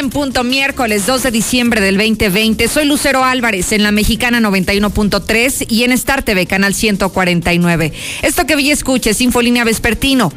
En 0.00 0.08
punto, 0.08 0.44
miércoles 0.44 1.04
2 1.04 1.24
de 1.24 1.30
diciembre 1.30 1.82
del 1.82 1.98
2020. 1.98 2.68
Soy 2.68 2.86
Lucero 2.86 3.22
Álvarez 3.22 3.70
en 3.72 3.82
la 3.82 3.92
Mexicana 3.92 4.40
91.3 4.40 5.66
y 5.68 5.84
en 5.84 5.92
Star 5.92 6.22
TV, 6.22 6.46
canal 6.46 6.74
149. 6.74 7.92
Esto 8.22 8.46
que 8.46 8.56
vi 8.56 8.70
escuche 8.70 9.10
es 9.10 9.20
Infolínea 9.20 9.62
Vespertino, 9.62 10.32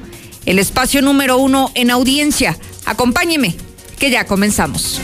el 0.46 0.60
espacio 0.60 1.02
número 1.02 1.38
uno 1.38 1.72
en 1.76 1.92
audiencia. 1.92 2.58
Acompáñeme, 2.86 3.56
que 3.98 4.12
ya 4.12 4.26
comenzamos. 4.26 5.00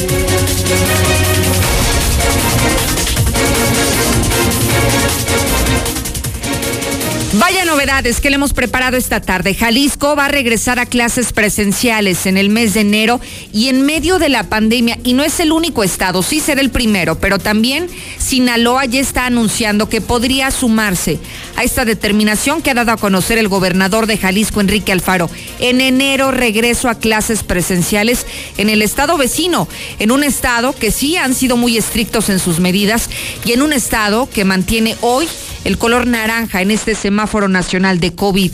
Vaya 7.33 7.63
novedades 7.63 8.21
que 8.21 8.31
le 8.31 8.37
hemos 8.37 8.53
preparado 8.53 8.97
esta 8.97 9.21
tarde. 9.21 9.53
Jalisco 9.53 10.15
va 10.15 10.25
a 10.25 10.29
regresar 10.29 10.79
a 10.79 10.87
clases 10.87 11.31
presenciales 11.31 12.25
en 12.25 12.37
el 12.37 12.49
mes 12.49 12.73
de 12.73 12.81
enero 12.81 13.21
y 13.53 13.67
en 13.67 13.83
medio 13.83 14.17
de 14.17 14.29
la 14.29 14.49
pandemia. 14.49 14.97
Y 15.03 15.13
no 15.13 15.23
es 15.23 15.39
el 15.39 15.51
único 15.51 15.83
estado, 15.83 16.23
sí 16.23 16.39
será 16.39 16.59
el 16.59 16.71
primero, 16.71 17.19
pero 17.19 17.37
también 17.37 17.87
Sinaloa 18.17 18.85
ya 18.85 18.99
está 18.99 19.27
anunciando 19.27 19.89
que 19.89 20.01
podría 20.01 20.49
sumarse 20.49 21.19
a 21.55 21.63
esta 21.63 21.85
determinación 21.85 22.63
que 22.63 22.71
ha 22.71 22.73
dado 22.73 22.93
a 22.93 22.97
conocer 22.97 23.37
el 23.37 23.47
gobernador 23.47 24.07
de 24.07 24.17
Jalisco, 24.17 24.59
Enrique 24.59 24.91
Alfaro. 24.91 25.29
En 25.59 25.81
enero 25.81 26.31
regreso 26.31 26.89
a 26.89 26.95
clases 26.95 27.43
presenciales 27.43 28.25
en 28.57 28.69
el 28.69 28.81
estado 28.81 29.17
vecino, 29.19 29.67
en 29.99 30.09
un 30.09 30.23
estado 30.23 30.73
que 30.73 30.89
sí 30.89 31.15
han 31.15 31.35
sido 31.35 31.57
muy 31.57 31.77
estrictos 31.77 32.29
en 32.29 32.39
sus 32.39 32.59
medidas 32.59 33.07
y 33.45 33.51
en 33.51 33.61
un 33.61 33.71
estado 33.71 34.27
que 34.33 34.45
mantiene 34.45 34.95
hoy 35.01 35.27
el 35.63 35.77
color 35.77 36.07
naranja 36.07 36.61
en 36.61 36.71
este 36.71 36.95
semáforo 36.95 37.47
nacional 37.47 37.99
de 37.99 38.13
COVID. 38.13 38.51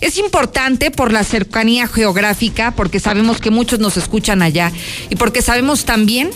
Es 0.00 0.18
importante 0.18 0.90
por 0.90 1.12
la 1.12 1.22
cercanía 1.22 1.86
geográfica, 1.86 2.72
porque 2.72 2.98
sabemos 2.98 3.40
que 3.40 3.50
muchos 3.50 3.78
nos 3.78 3.96
escuchan 3.96 4.42
allá 4.42 4.72
y 5.10 5.16
porque 5.16 5.42
sabemos 5.42 5.84
también 5.84 6.30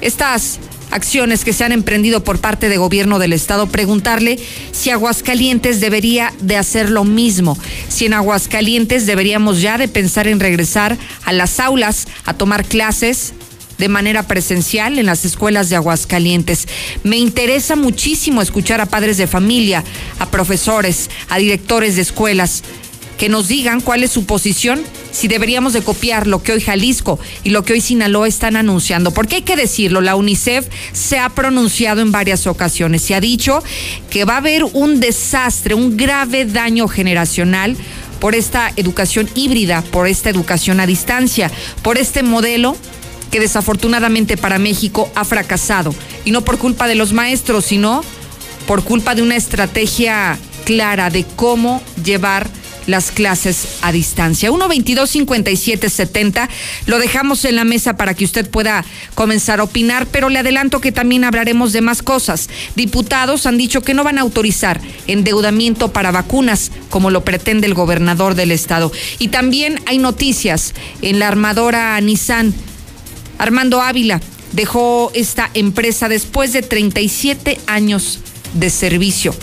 estas 0.00 0.58
acciones 0.90 1.44
que 1.44 1.52
se 1.52 1.64
han 1.64 1.72
emprendido 1.72 2.24
por 2.24 2.40
parte 2.40 2.68
de 2.68 2.78
gobierno 2.78 3.18
del 3.18 3.32
estado, 3.32 3.66
preguntarle 3.66 4.38
si 4.72 4.90
Aguascalientes 4.90 5.80
debería 5.80 6.32
de 6.40 6.56
hacer 6.56 6.88
lo 6.88 7.04
mismo, 7.04 7.58
si 7.88 8.06
en 8.06 8.14
Aguascalientes 8.14 9.06
deberíamos 9.06 9.60
ya 9.60 9.76
de 9.78 9.88
pensar 9.88 10.28
en 10.28 10.40
regresar 10.40 10.96
a 11.24 11.32
las 11.32 11.60
aulas 11.60 12.08
a 12.24 12.34
tomar 12.34 12.64
clases 12.64 13.34
de 13.78 13.88
manera 13.88 14.24
presencial 14.24 14.98
en 14.98 15.06
las 15.06 15.24
escuelas 15.24 15.70
de 15.70 15.76
Aguascalientes. 15.76 16.68
Me 17.04 17.16
interesa 17.16 17.76
muchísimo 17.76 18.42
escuchar 18.42 18.80
a 18.80 18.86
padres 18.86 19.16
de 19.16 19.26
familia, 19.26 19.84
a 20.18 20.30
profesores, 20.30 21.08
a 21.28 21.38
directores 21.38 21.96
de 21.96 22.02
escuelas 22.02 22.62
que 23.18 23.28
nos 23.28 23.48
digan 23.48 23.80
cuál 23.80 24.04
es 24.04 24.12
su 24.12 24.24
posición, 24.24 24.80
si 25.10 25.26
deberíamos 25.26 25.72
de 25.72 25.82
copiar 25.82 26.28
lo 26.28 26.40
que 26.42 26.52
hoy 26.52 26.60
Jalisco 26.60 27.18
y 27.42 27.50
lo 27.50 27.64
que 27.64 27.72
hoy 27.72 27.80
Sinaloa 27.80 28.28
están 28.28 28.56
anunciando. 28.56 29.10
Porque 29.10 29.36
hay 29.36 29.42
que 29.42 29.56
decirlo, 29.56 30.00
la 30.00 30.14
UNICEF 30.14 30.68
se 30.92 31.18
ha 31.18 31.28
pronunciado 31.28 32.00
en 32.00 32.12
varias 32.12 32.46
ocasiones, 32.46 33.02
se 33.02 33.16
ha 33.16 33.20
dicho 33.20 33.62
que 34.08 34.24
va 34.24 34.34
a 34.34 34.38
haber 34.38 34.62
un 34.64 35.00
desastre, 35.00 35.74
un 35.74 35.96
grave 35.96 36.44
daño 36.44 36.86
generacional 36.86 37.76
por 38.20 38.36
esta 38.36 38.72
educación 38.76 39.28
híbrida, 39.34 39.82
por 39.82 40.06
esta 40.06 40.30
educación 40.30 40.78
a 40.78 40.86
distancia, 40.86 41.50
por 41.82 41.98
este 41.98 42.22
modelo 42.22 42.76
que 43.30 43.40
desafortunadamente 43.40 44.36
para 44.36 44.58
México 44.58 45.10
ha 45.14 45.24
fracasado. 45.24 45.94
Y 46.24 46.30
no 46.30 46.42
por 46.42 46.58
culpa 46.58 46.86
de 46.86 46.94
los 46.94 47.12
maestros, 47.12 47.66
sino 47.66 48.02
por 48.66 48.84
culpa 48.84 49.14
de 49.14 49.22
una 49.22 49.36
estrategia 49.36 50.38
clara 50.64 51.10
de 51.10 51.24
cómo 51.36 51.82
llevar 52.04 52.48
las 52.88 53.10
clases 53.10 53.78
a 53.82 53.92
distancia. 53.92 54.50
1-22-57-70. 54.50 56.48
Lo 56.86 56.98
dejamos 56.98 57.44
en 57.44 57.56
la 57.56 57.64
mesa 57.64 57.96
para 57.96 58.14
que 58.14 58.24
usted 58.24 58.48
pueda 58.48 58.84
comenzar 59.14 59.60
a 59.60 59.64
opinar, 59.64 60.06
pero 60.06 60.28
le 60.28 60.40
adelanto 60.40 60.80
que 60.80 60.90
también 60.90 61.24
hablaremos 61.24 61.72
de 61.72 61.82
más 61.82 62.02
cosas. 62.02 62.48
Diputados 62.74 63.46
han 63.46 63.58
dicho 63.58 63.82
que 63.82 63.94
no 63.94 64.04
van 64.04 64.18
a 64.18 64.22
autorizar 64.22 64.80
endeudamiento 65.06 65.92
para 65.92 66.10
vacunas, 66.10 66.72
como 66.88 67.10
lo 67.10 67.24
pretende 67.24 67.66
el 67.66 67.74
gobernador 67.74 68.34
del 68.34 68.52
estado. 68.52 68.90
Y 69.18 69.28
también 69.28 69.80
hay 69.86 69.98
noticias 69.98 70.74
en 71.02 71.18
la 71.18 71.28
armadora 71.28 72.00
Nissan 72.00 72.54
Armando 73.38 73.80
Ávila 73.80 74.20
dejó 74.52 75.10
esta 75.14 75.50
empresa 75.54 76.08
después 76.08 76.52
de 76.52 76.62
37 76.62 77.60
años 77.66 78.20
de 78.54 78.70
servicio 78.70 79.34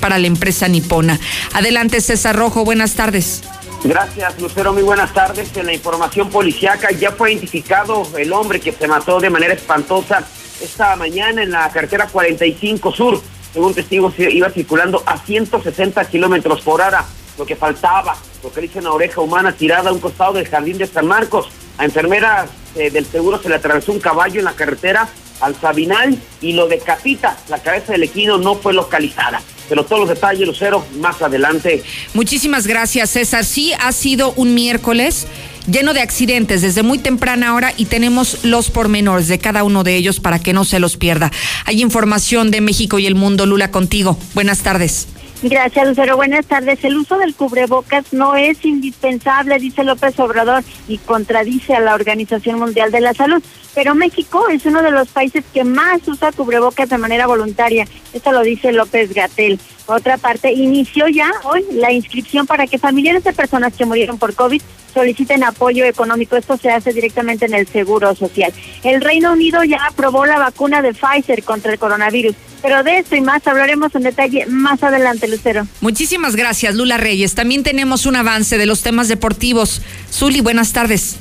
para 0.00 0.18
la 0.18 0.26
empresa 0.26 0.68
nipona. 0.68 1.18
Adelante, 1.52 2.00
César 2.00 2.36
Rojo, 2.36 2.64
buenas 2.64 2.94
tardes. 2.94 3.42
Gracias, 3.84 4.40
Lucero. 4.40 4.72
Muy 4.72 4.82
buenas 4.82 5.12
tardes. 5.12 5.56
En 5.56 5.66
la 5.66 5.74
información 5.74 6.30
policiaca 6.30 6.90
ya 6.90 7.12
fue 7.12 7.32
identificado 7.32 8.06
el 8.16 8.32
hombre 8.32 8.60
que 8.60 8.72
se 8.72 8.88
mató 8.88 9.20
de 9.20 9.30
manera 9.30 9.54
espantosa 9.54 10.24
esta 10.60 10.96
mañana 10.96 11.42
en 11.42 11.50
la 11.50 11.70
carretera 11.70 12.06
45 12.06 12.92
Sur. 12.92 13.20
Según 13.52 13.74
testigos, 13.74 14.14
iba 14.18 14.50
circulando 14.50 15.02
a 15.06 15.18
160 15.18 16.04
kilómetros 16.06 16.60
por 16.62 16.80
hora. 16.80 17.04
Lo 17.38 17.44
que 17.44 17.54
faltaba, 17.54 18.16
lo 18.42 18.52
que 18.52 18.62
dice 18.62 18.78
una 18.78 18.92
oreja 18.92 19.20
humana 19.20 19.52
tirada 19.52 19.90
a 19.90 19.92
un 19.92 20.00
costado 20.00 20.34
del 20.34 20.48
jardín 20.48 20.78
de 20.78 20.86
San 20.86 21.06
Marcos. 21.06 21.48
A 21.78 21.84
enfermeras 21.84 22.50
eh, 22.74 22.90
del 22.90 23.06
seguro 23.06 23.40
se 23.40 23.48
le 23.48 23.56
atravesó 23.56 23.92
un 23.92 24.00
caballo 24.00 24.38
en 24.38 24.44
la 24.44 24.52
carretera 24.52 25.08
al 25.40 25.54
Sabinal 25.60 26.18
y 26.40 26.52
lo 26.52 26.68
decapita. 26.68 27.36
La 27.48 27.58
cabeza 27.58 27.92
del 27.92 28.04
equino 28.04 28.38
no 28.38 28.54
fue 28.56 28.72
localizada. 28.72 29.40
Pero 29.68 29.84
todos 29.84 30.00
los 30.00 30.08
detalles, 30.08 30.46
Lucero, 30.46 30.84
más 31.00 31.20
adelante. 31.22 31.82
Muchísimas 32.14 32.66
gracias, 32.66 33.10
César. 33.10 33.44
Sí, 33.44 33.72
ha 33.80 33.92
sido 33.92 34.32
un 34.36 34.54
miércoles 34.54 35.26
lleno 35.66 35.92
de 35.92 36.00
accidentes 36.00 36.62
desde 36.62 36.84
muy 36.84 36.98
temprana 36.98 37.54
hora 37.54 37.72
y 37.76 37.86
tenemos 37.86 38.44
los 38.44 38.70
pormenores 38.70 39.26
de 39.26 39.38
cada 39.38 39.64
uno 39.64 39.82
de 39.82 39.96
ellos 39.96 40.20
para 40.20 40.38
que 40.38 40.52
no 40.52 40.64
se 40.64 40.78
los 40.78 40.96
pierda. 40.96 41.32
Hay 41.64 41.82
información 41.82 42.50
de 42.50 42.60
México 42.60 42.98
y 42.98 43.06
el 43.06 43.16
mundo. 43.16 43.46
Lula, 43.46 43.70
contigo. 43.70 44.16
Buenas 44.34 44.60
tardes. 44.60 45.08
Gracias, 45.42 45.86
Lucero. 45.86 46.16
Buenas 46.16 46.46
tardes. 46.46 46.82
El 46.82 46.96
uso 46.96 47.18
del 47.18 47.34
cubrebocas 47.34 48.12
no 48.12 48.34
es 48.36 48.64
indispensable, 48.64 49.58
dice 49.58 49.84
López 49.84 50.18
Obrador, 50.18 50.64
y 50.88 50.96
contradice 50.98 51.74
a 51.74 51.80
la 51.80 51.94
Organización 51.94 52.58
Mundial 52.58 52.90
de 52.90 53.00
la 53.00 53.12
Salud. 53.12 53.42
Pero 53.74 53.94
México 53.94 54.48
es 54.48 54.64
uno 54.64 54.82
de 54.82 54.90
los 54.90 55.08
países 55.08 55.44
que 55.52 55.62
más 55.62 56.08
usa 56.08 56.32
cubrebocas 56.32 56.88
de 56.88 56.96
manera 56.96 57.26
voluntaria. 57.26 57.86
Esto 58.14 58.32
lo 58.32 58.42
dice 58.42 58.72
López 58.72 59.12
Gatel. 59.12 59.60
Otra 59.84 60.16
parte, 60.16 60.52
inició 60.52 61.06
ya 61.08 61.30
hoy 61.44 61.64
la 61.72 61.92
inscripción 61.92 62.46
para 62.46 62.66
que 62.66 62.78
familiares 62.78 63.22
de 63.22 63.32
personas 63.32 63.74
que 63.74 63.84
murieron 63.84 64.18
por 64.18 64.34
COVID 64.34 64.60
soliciten 64.92 65.44
apoyo 65.44 65.84
económico. 65.84 66.36
Esto 66.36 66.56
se 66.56 66.70
hace 66.70 66.94
directamente 66.94 67.44
en 67.44 67.54
el 67.54 67.68
Seguro 67.68 68.14
Social. 68.14 68.52
El 68.82 69.02
Reino 69.02 69.32
Unido 69.32 69.62
ya 69.62 69.84
aprobó 69.86 70.24
la 70.24 70.38
vacuna 70.38 70.80
de 70.80 70.94
Pfizer 70.94 71.44
contra 71.44 71.72
el 71.72 71.78
coronavirus. 71.78 72.34
Pero 72.66 72.82
de 72.82 72.98
esto 72.98 73.14
y 73.14 73.20
más 73.20 73.46
hablaremos 73.46 73.94
en 73.94 74.02
detalle 74.02 74.44
más 74.46 74.82
adelante, 74.82 75.28
Lucero. 75.28 75.68
Muchísimas 75.80 76.34
gracias, 76.34 76.74
Lula 76.74 76.96
Reyes. 76.96 77.36
También 77.36 77.62
tenemos 77.62 78.06
un 78.06 78.16
avance 78.16 78.58
de 78.58 78.66
los 78.66 78.82
temas 78.82 79.06
deportivos. 79.06 79.82
Zuli, 80.12 80.40
buenas 80.40 80.72
tardes. 80.72 81.14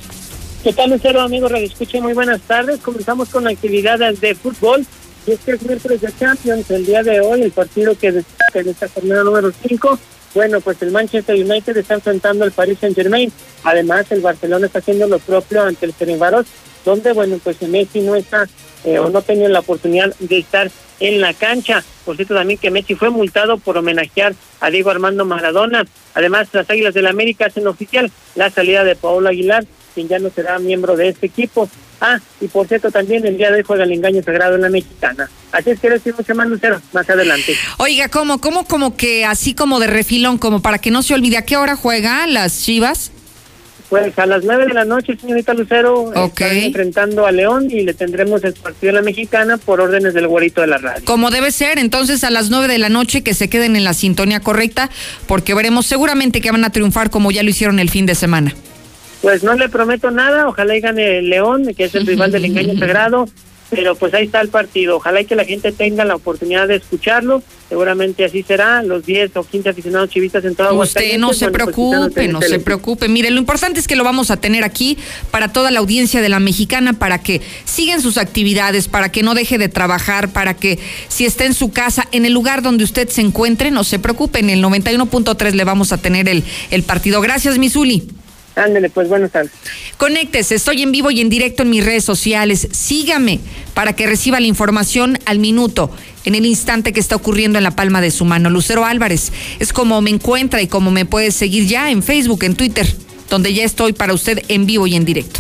¿Qué 0.64 0.74
tal, 0.74 0.90
Lucero, 0.90 1.22
amigo 1.22 1.48
Radio 1.48 1.68
Escucha? 1.68 2.02
Muy 2.02 2.14
buenas 2.14 2.42
tardes. 2.42 2.80
Comenzamos 2.80 3.30
con 3.30 3.48
actividades 3.48 4.20
de 4.22 4.34
fútbol. 4.34 4.88
Y 5.28 5.34
es 5.34 5.40
que 5.42 5.52
es 5.52 5.62
miércoles 5.62 6.02
de 6.02 6.12
Champions. 6.18 6.68
El 6.72 6.84
día 6.84 7.04
de 7.04 7.20
hoy, 7.20 7.44
el 7.44 7.52
partido 7.52 7.96
que 7.96 8.12
destaca 8.12 8.62
en 8.62 8.70
esta 8.70 8.90
jornada 8.90 9.24
número 9.24 9.52
5. 9.68 10.00
Bueno, 10.34 10.62
pues 10.62 10.82
el 10.82 10.90
Manchester 10.90 11.36
United 11.36 11.78
está 11.78 11.94
enfrentando 11.94 12.44
al 12.44 12.54
Paris 12.54 12.80
Saint 12.82 12.96
Germain. 12.96 13.32
Además, 13.64 14.08
el 14.10 14.22
Barcelona 14.22 14.66
está 14.66 14.80
haciendo 14.80 15.06
lo 15.06 15.20
propio 15.20 15.62
ante 15.62 15.86
el 15.86 15.94
Fenerbahce, 15.94 16.50
donde, 16.84 17.14
bueno, 17.14 17.40
pues 17.44 17.62
Messi 17.62 18.00
no 18.00 18.16
está 18.16 18.48
eh, 18.86 19.00
o 19.00 19.10
no 19.10 19.22
tenía 19.22 19.50
la 19.50 19.60
oportunidad 19.60 20.16
de 20.20 20.38
estar 20.38 20.72
en 21.00 21.22
la 21.22 21.34
cancha. 21.34 21.84
Por 22.06 22.16
cierto, 22.16 22.36
también 22.36 22.60
que 22.60 22.72
Messi 22.72 22.96
fue 22.96 23.10
multado 23.10 23.58
por 23.58 23.78
homenajear 23.78 24.34
a 24.62 24.70
Diego 24.70 24.92
Armando 24.92 25.26
Maradona. 25.26 25.86
Además, 26.14 26.48
las 26.54 26.70
Águilas 26.70 26.94
del 26.94 27.06
la 27.06 27.10
América 27.10 27.48
hacen 27.48 27.68
oficial 27.68 28.12
la 28.36 28.50
salida 28.50 28.84
de 28.84 28.96
Paolo 28.96 29.30
Aguilar 29.30 29.66
quien 29.96 30.10
ya 30.10 30.20
no 30.20 30.30
será 30.30 30.60
miembro 30.60 30.96
de 30.96 31.08
este 31.08 31.26
equipo. 31.26 31.68
Ah, 32.02 32.20
y 32.42 32.48
por 32.48 32.68
cierto, 32.68 32.92
también 32.92 33.26
el 33.26 33.38
día 33.38 33.50
de 33.50 33.60
hoy 33.60 33.64
juega 33.66 33.86
el 33.86 33.94
engaño 33.94 34.22
sagrado 34.22 34.56
en 34.56 34.62
la 34.62 34.70
mexicana. 34.70 35.30
Así 35.54 35.70
es 35.72 35.80
que 35.80 35.90
decir 35.90 36.14
mucho 36.16 36.36
más, 36.36 36.48
Lucero, 36.48 36.82
más 36.92 37.10
adelante. 37.10 37.56
Oiga, 37.78 38.10
¿cómo, 38.10 38.42
cómo, 38.42 38.68
como 38.68 38.98
que 38.98 39.26
así 39.26 39.56
como 39.56 39.80
de 39.80 39.88
refilón, 39.88 40.38
como 40.38 40.62
para 40.62 40.78
que 40.80 40.92
no 40.92 41.02
se 41.02 41.14
olvide, 41.14 41.38
¿a 41.38 41.46
qué 41.46 41.56
hora 41.56 41.78
juega 41.78 42.28
las 42.28 42.62
Chivas? 42.62 43.12
Pues 43.90 44.18
a 44.18 44.26
las 44.26 44.44
nueve 44.44 44.66
de 44.66 44.74
la 44.74 44.84
noche, 44.84 45.16
señorita 45.20 45.54
Lucero, 45.54 46.12
están 46.14 46.58
enfrentando 46.58 47.28
a 47.28 47.32
León 47.32 47.68
y 47.70 47.82
le 47.82 47.94
tendremos 47.94 48.44
el 48.44 48.54
partido 48.54 48.94
de 48.94 49.00
la 49.00 49.02
mexicana 49.04 49.58
por 49.58 49.80
órdenes 49.80 50.14
del 50.14 50.28
güerito 50.28 50.62
de 50.62 50.68
la 50.68 50.80
radio. 50.80 51.06
Como 51.06 51.30
debe 51.30 51.52
ser, 51.52 51.78
entonces 51.78 52.24
a 52.24 52.32
las 52.32 52.50
nueve 52.50 52.68
de 52.68 52.80
la 52.80 52.90
noche 52.90 53.22
que 53.22 53.36
se 53.36 53.48
queden 53.48 53.76
en 53.76 53.84
la 53.84 53.94
sintonía 53.94 54.40
correcta, 54.40 54.90
porque 55.28 55.54
veremos 55.54 55.86
seguramente 55.86 56.42
que 56.42 56.52
van 56.52 56.66
a 56.66 56.72
triunfar 56.72 57.12
como 57.12 57.32
ya 57.32 57.44
lo 57.44 57.50
hicieron 57.52 57.80
el 57.80 57.90
fin 57.90 58.08
de 58.08 58.16
semana. 58.16 58.56
Pues 59.22 59.44
no 59.44 59.54
le 59.54 59.70
prometo 59.70 60.12
nada, 60.12 60.48
ojalá 60.48 60.76
y 60.76 60.82
gane 60.82 61.22
León, 61.22 61.74
que 61.76 61.86
es 61.86 61.96
el 61.96 62.06
rival 62.06 62.32
del 62.32 62.46
engaño 62.46 62.78
sagrado, 62.78 63.28
pero 63.70 63.96
pues 63.96 64.14
ahí 64.14 64.26
está 64.26 64.42
el 64.42 64.50
partido. 64.50 64.98
Ojalá 64.98 65.22
y 65.22 65.26
que 65.26 65.36
la 65.36 65.46
gente 65.46 65.72
tenga 65.72 66.06
la 66.06 66.16
oportunidad 66.16 66.68
de 66.68 66.76
escucharlo. 66.76 67.42
Seguramente 67.68 68.24
así 68.24 68.44
será. 68.44 68.84
Los 68.84 69.06
10 69.06 69.36
o 69.38 69.44
15 69.44 69.70
aficionados 69.70 70.10
chivistas 70.10 70.46
en 70.46 70.56
toda 70.56 70.72
Usted 70.74 71.18
no 71.18 71.34
se 71.34 71.50
pues, 71.50 71.54
preocupe, 71.54 72.28
no 72.28 72.42
se 72.42 72.60
preocupe. 72.60 73.08
Mire, 73.08 73.32
lo 73.32 73.40
importante 73.40 73.80
es 73.80 73.88
que 73.88 73.96
lo 73.96 74.04
vamos 74.04 74.30
a 74.30 74.38
tener 74.38 74.64
aquí 74.64 74.98
para 75.32 75.52
toda 75.52 75.72
la 75.72 75.80
audiencia 75.80 76.22
de 76.22 76.30
la 76.30 76.40
mexicana, 76.40 76.94
para 76.94 77.22
que 77.22 77.42
sigan 77.66 78.02
sus 78.02 78.18
actividades, 78.18 78.88
para 78.88 79.12
que 79.12 79.24
no 79.24 79.34
deje 79.34 79.58
de 79.58 79.68
trabajar, 79.68 80.30
para 80.30 80.56
que 80.56 80.80
si 81.08 81.26
está 81.26 81.46
en 81.46 81.54
su 81.54 81.72
casa, 81.72 82.08
en 82.12 82.26
el 82.26 82.34
lugar 82.34 82.62
donde 82.62 82.84
usted 82.84 83.10
se 83.10 83.22
encuentre, 83.22 83.72
no 83.72 83.84
se 83.84 83.98
preocupe. 83.98 84.40
En 84.40 84.52
el 84.52 84.64
91.3 84.64 85.54
le 85.54 85.64
vamos 85.64 85.92
a 85.92 85.98
tener 85.98 86.30
el, 86.30 86.44
el 86.70 86.84
partido. 86.84 87.20
Gracias, 87.22 87.58
Misuli. 87.58 88.08
Ándele, 88.56 88.90
pues 88.90 89.10
buenas 89.10 89.32
tardes. 89.32 89.52
Conéctese, 89.98 90.56
estoy 90.56 90.82
en 90.82 90.92
vivo 90.92 91.12
y 91.12 91.22
en 91.22 91.30
directo 91.30 91.64
en 91.64 91.70
mis 91.70 91.86
redes 91.86 92.06
sociales. 92.06 92.68
Sígame 92.72 93.40
para 93.74 93.94
que 93.94 94.08
reciba 94.08 94.40
la 94.40 94.48
información 94.48 95.20
al 95.26 95.40
minuto, 95.40 95.92
en 96.24 96.36
el 96.36 96.46
instante 96.46 96.94
que 96.94 97.00
está 97.00 97.16
ocurriendo 97.16 97.58
en 97.58 97.64
la 97.64 97.76
palma 97.76 98.02
de 98.02 98.12
su 98.12 98.26
mano. 98.26 98.50
Lucero 98.50 98.86
Álvarez 98.86 99.32
es 99.60 99.74
como 99.74 100.02
me 100.02 100.10
encuentra 100.10 100.62
y 100.62 100.68
como 100.68 100.90
me 100.92 101.06
puede 101.06 101.32
seguir 101.32 101.68
ya 101.68 101.92
en 101.92 102.02
Facebook, 102.02 102.44
en 102.44 102.56
Twitter, 102.56 102.88
donde 103.30 103.54
ya 103.54 103.64
estoy 103.64 103.94
para 103.94 104.14
usted 104.14 104.42
en 104.48 104.66
vivo 104.66 104.88
y 104.88 104.96
en 104.96 105.06
directo. 105.06 105.40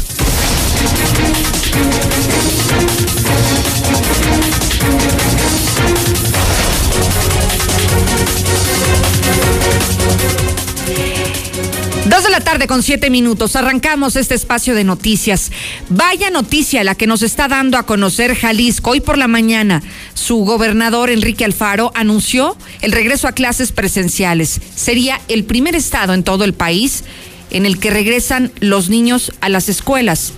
La 12.35 12.41
tarde 12.41 12.67
con 12.67 12.83
siete 12.83 13.09
minutos. 13.09 13.55
Arrancamos 13.55 14.17
este 14.17 14.35
espacio 14.35 14.75
de 14.75 14.83
noticias. 14.83 15.53
Vaya 15.87 16.29
noticia 16.29 16.83
la 16.83 16.93
que 16.93 17.07
nos 17.07 17.21
está 17.21 17.47
dando 17.47 17.77
a 17.77 17.85
conocer 17.85 18.35
Jalisco. 18.35 18.89
Hoy 18.89 18.99
por 18.99 19.17
la 19.17 19.29
mañana, 19.29 19.81
su 20.15 20.39
gobernador 20.39 21.09
Enrique 21.09 21.45
Alfaro 21.45 21.93
anunció 21.95 22.57
el 22.81 22.91
regreso 22.91 23.29
a 23.29 23.31
clases 23.31 23.71
presenciales. 23.71 24.59
Sería 24.75 25.21
el 25.29 25.45
primer 25.45 25.75
estado 25.75 26.13
en 26.13 26.25
todo 26.25 26.43
el 26.43 26.53
país 26.53 27.05
en 27.51 27.65
el 27.65 27.79
que 27.79 27.89
regresan 27.89 28.51
los 28.59 28.89
niños 28.89 29.31
a 29.39 29.47
las 29.47 29.69
escuelas 29.69 30.33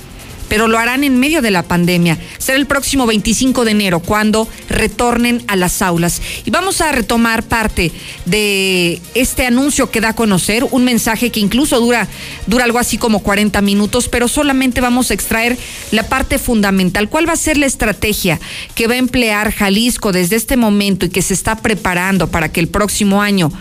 pero 0.49 0.67
lo 0.67 0.77
harán 0.77 1.03
en 1.03 1.19
medio 1.19 1.41
de 1.41 1.51
la 1.51 1.63
pandemia. 1.63 2.17
Será 2.37 2.57
el 2.57 2.65
próximo 2.65 3.05
25 3.05 3.65
de 3.65 3.71
enero 3.71 3.99
cuando 3.99 4.47
retornen 4.69 5.43
a 5.47 5.55
las 5.55 5.81
aulas. 5.81 6.21
Y 6.45 6.51
vamos 6.51 6.81
a 6.81 6.91
retomar 6.91 7.43
parte 7.43 7.91
de 8.25 9.01
este 9.13 9.45
anuncio 9.45 9.91
que 9.91 10.01
da 10.01 10.09
a 10.09 10.15
conocer, 10.15 10.65
un 10.71 10.83
mensaje 10.83 11.31
que 11.31 11.39
incluso 11.39 11.79
dura, 11.79 12.07
dura 12.45 12.63
algo 12.63 12.79
así 12.79 12.97
como 12.97 13.19
40 13.19 13.61
minutos, 13.61 14.09
pero 14.09 14.27
solamente 14.27 14.81
vamos 14.81 15.11
a 15.11 15.13
extraer 15.13 15.57
la 15.91 16.03
parte 16.03 16.39
fundamental. 16.39 17.09
¿Cuál 17.09 17.27
va 17.27 17.33
a 17.33 17.37
ser 17.37 17.57
la 17.57 17.65
estrategia 17.65 18.39
que 18.75 18.87
va 18.87 18.93
a 18.93 18.97
emplear 18.97 19.51
Jalisco 19.51 20.11
desde 20.11 20.35
este 20.35 20.57
momento 20.57 21.05
y 21.05 21.09
que 21.09 21.21
se 21.21 21.33
está 21.33 21.57
preparando 21.57 22.27
para 22.27 22.51
que 22.51 22.59
el 22.59 22.67
próximo 22.67 23.21
año 23.21 23.51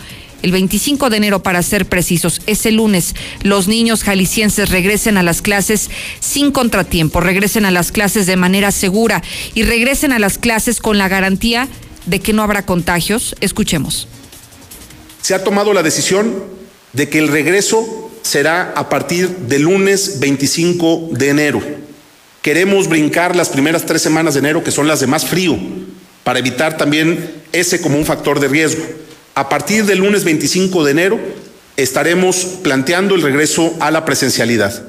el 0.41 0.51
25 0.51 1.09
de 1.09 1.17
enero 1.17 1.43
para 1.43 1.61
ser 1.63 1.85
precisos, 1.85 2.41
ese 2.45 2.71
lunes, 2.71 3.15
los 3.41 3.67
niños 3.67 4.03
jaliscienses 4.03 4.69
regresen 4.69 5.17
a 5.17 5.23
las 5.23 5.41
clases 5.41 5.89
sin 6.19 6.51
contratiempo, 6.51 7.19
regresen 7.21 7.65
a 7.65 7.71
las 7.71 7.91
clases 7.91 8.25
de 8.25 8.35
manera 8.35 8.71
segura 8.71 9.23
y 9.53 9.63
regresen 9.63 10.11
a 10.11 10.19
las 10.19 10.37
clases 10.37 10.79
con 10.79 10.97
la 10.97 11.07
garantía 11.07 11.67
de 12.05 12.19
que 12.19 12.33
no 12.33 12.43
habrá 12.43 12.65
contagios. 12.65 13.35
Escuchemos. 13.41 14.07
Se 15.21 15.35
ha 15.35 15.43
tomado 15.43 15.73
la 15.73 15.83
decisión 15.83 16.43
de 16.93 17.09
que 17.09 17.19
el 17.19 17.27
regreso 17.27 18.11
será 18.21 18.73
a 18.75 18.89
partir 18.89 19.29
del 19.29 19.63
lunes 19.63 20.19
25 20.19 21.09
de 21.11 21.29
enero. 21.29 21.61
Queremos 22.41 22.87
brincar 22.87 23.35
las 23.35 23.49
primeras 23.49 23.85
tres 23.85 24.01
semanas 24.01 24.33
de 24.33 24.39
enero, 24.39 24.63
que 24.63 24.71
son 24.71 24.87
las 24.87 24.99
de 24.99 25.07
más 25.07 25.25
frío, 25.25 25.57
para 26.23 26.39
evitar 26.39 26.77
también 26.77 27.41
ese 27.51 27.81
como 27.81 27.97
un 27.97 28.05
factor 28.05 28.39
de 28.39 28.47
riesgo. 28.47 28.83
A 29.37 29.49
partir 29.49 29.85
del 29.85 29.99
lunes 29.99 30.23
25 30.23 30.83
de 30.83 30.89
enero 30.89 31.19
estaremos 31.75 32.37
planteando 32.63 33.13
el 33.13 33.21
regreso 33.21 33.71
a 33.79 33.91
la 33.91 34.03
presencialidad. 34.03 34.81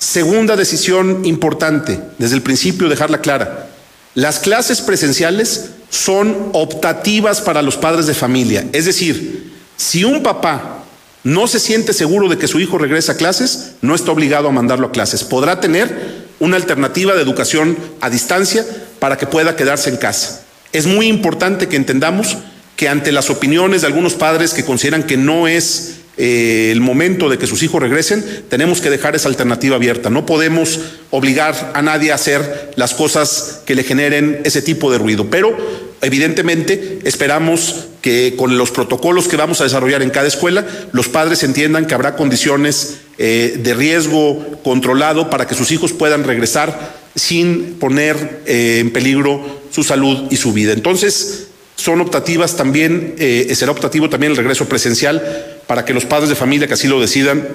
Segunda 0.00 0.56
decisión 0.56 1.24
importante, 1.24 2.00
desde 2.18 2.34
el 2.34 2.42
principio 2.42 2.88
dejarla 2.88 3.20
clara. 3.20 3.68
Las 4.14 4.40
clases 4.40 4.80
presenciales 4.80 5.66
son 5.90 6.50
optativas 6.54 7.40
para 7.40 7.62
los 7.62 7.76
padres 7.76 8.08
de 8.08 8.14
familia. 8.14 8.66
Es 8.72 8.86
decir, 8.86 9.52
si 9.76 10.02
un 10.02 10.24
papá 10.24 10.82
no 11.22 11.46
se 11.46 11.60
siente 11.60 11.92
seguro 11.92 12.28
de 12.28 12.36
que 12.36 12.48
su 12.48 12.58
hijo 12.58 12.78
regrese 12.78 13.12
a 13.12 13.16
clases, 13.16 13.74
no 13.80 13.94
está 13.94 14.10
obligado 14.10 14.48
a 14.48 14.52
mandarlo 14.52 14.88
a 14.88 14.90
clases. 14.90 15.22
Podrá 15.22 15.60
tener 15.60 16.26
una 16.40 16.56
alternativa 16.56 17.14
de 17.14 17.22
educación 17.22 17.78
a 18.00 18.10
distancia 18.10 18.66
para 18.98 19.18
que 19.18 19.28
pueda 19.28 19.54
quedarse 19.54 19.88
en 19.88 19.98
casa. 19.98 20.42
Es 20.72 20.84
muy 20.84 21.06
importante 21.06 21.68
que 21.68 21.76
entendamos 21.76 22.38
que 22.76 22.88
ante 22.88 23.12
las 23.12 23.30
opiniones 23.30 23.82
de 23.82 23.86
algunos 23.86 24.14
padres 24.14 24.52
que 24.52 24.64
consideran 24.64 25.04
que 25.04 25.16
no 25.16 25.46
es 25.48 25.96
eh, 26.16 26.70
el 26.70 26.80
momento 26.80 27.28
de 27.28 27.38
que 27.38 27.46
sus 27.46 27.62
hijos 27.62 27.82
regresen, 27.82 28.24
tenemos 28.48 28.80
que 28.80 28.90
dejar 28.90 29.16
esa 29.16 29.28
alternativa 29.28 29.76
abierta. 29.76 30.10
No 30.10 30.26
podemos 30.26 30.78
obligar 31.10 31.72
a 31.74 31.82
nadie 31.82 32.12
a 32.12 32.16
hacer 32.16 32.72
las 32.76 32.94
cosas 32.94 33.62
que 33.66 33.74
le 33.74 33.82
generen 33.82 34.40
ese 34.44 34.62
tipo 34.62 34.92
de 34.92 34.98
ruido, 34.98 35.28
pero 35.28 35.56
evidentemente 36.02 37.00
esperamos 37.04 37.86
que 38.00 38.34
con 38.36 38.58
los 38.58 38.70
protocolos 38.70 39.26
que 39.26 39.36
vamos 39.36 39.60
a 39.60 39.64
desarrollar 39.64 40.02
en 40.02 40.10
cada 40.10 40.28
escuela, 40.28 40.64
los 40.92 41.08
padres 41.08 41.42
entiendan 41.42 41.86
que 41.86 41.94
habrá 41.94 42.14
condiciones 42.14 42.98
eh, 43.18 43.58
de 43.58 43.74
riesgo 43.74 44.60
controlado 44.62 45.30
para 45.30 45.46
que 45.46 45.54
sus 45.54 45.72
hijos 45.72 45.92
puedan 45.92 46.24
regresar 46.24 46.94
sin 47.16 47.76
poner 47.80 48.42
eh, 48.46 48.78
en 48.80 48.92
peligro 48.92 49.62
su 49.70 49.82
salud 49.82 50.26
y 50.30 50.36
su 50.36 50.52
vida. 50.52 50.72
Entonces, 50.72 51.48
son 51.76 52.00
optativas 52.00 52.56
también, 52.56 53.14
eh, 53.18 53.52
será 53.54 53.72
optativo 53.72 54.08
también 54.08 54.32
el 54.32 54.36
regreso 54.38 54.68
presencial 54.68 55.58
para 55.66 55.84
que 55.84 55.94
los 55.94 56.04
padres 56.04 56.28
de 56.28 56.36
familia 56.36 56.66
que 56.66 56.74
así 56.74 56.88
lo 56.88 57.00
decidan 57.00 57.48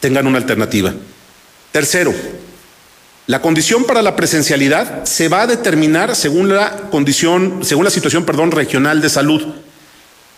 tengan 0.00 0.26
una 0.26 0.38
alternativa. 0.38 0.94
Tercero, 1.72 2.14
la 3.26 3.40
condición 3.40 3.84
para 3.84 4.02
la 4.02 4.16
presencialidad 4.16 5.04
se 5.04 5.28
va 5.28 5.42
a 5.42 5.46
determinar 5.46 6.16
según 6.16 6.48
la 6.48 6.88
condición, 6.90 7.60
según 7.62 7.84
la 7.84 7.90
situación, 7.90 8.24
perdón, 8.24 8.50
regional 8.50 9.00
de 9.00 9.08
salud. 9.08 9.54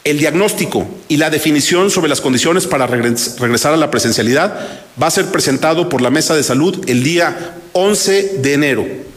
El 0.04 0.18
diagnóstico 0.18 0.86
y 1.08 1.16
la 1.16 1.30
definición 1.30 1.90
sobre 1.90 2.08
las 2.08 2.20
condiciones 2.20 2.66
para 2.66 2.86
regresar 2.88 3.72
a 3.72 3.76
la 3.76 3.90
presencialidad 3.90 4.82
va 5.00 5.06
a 5.06 5.12
ser 5.12 5.26
presentado 5.26 5.88
por 5.88 6.02
la 6.02 6.10
Mesa 6.10 6.34
de 6.34 6.42
Salud 6.42 6.84
el 6.88 7.04
día 7.04 7.54
11 7.72 8.38
de 8.42 8.52
enero. 8.52 9.11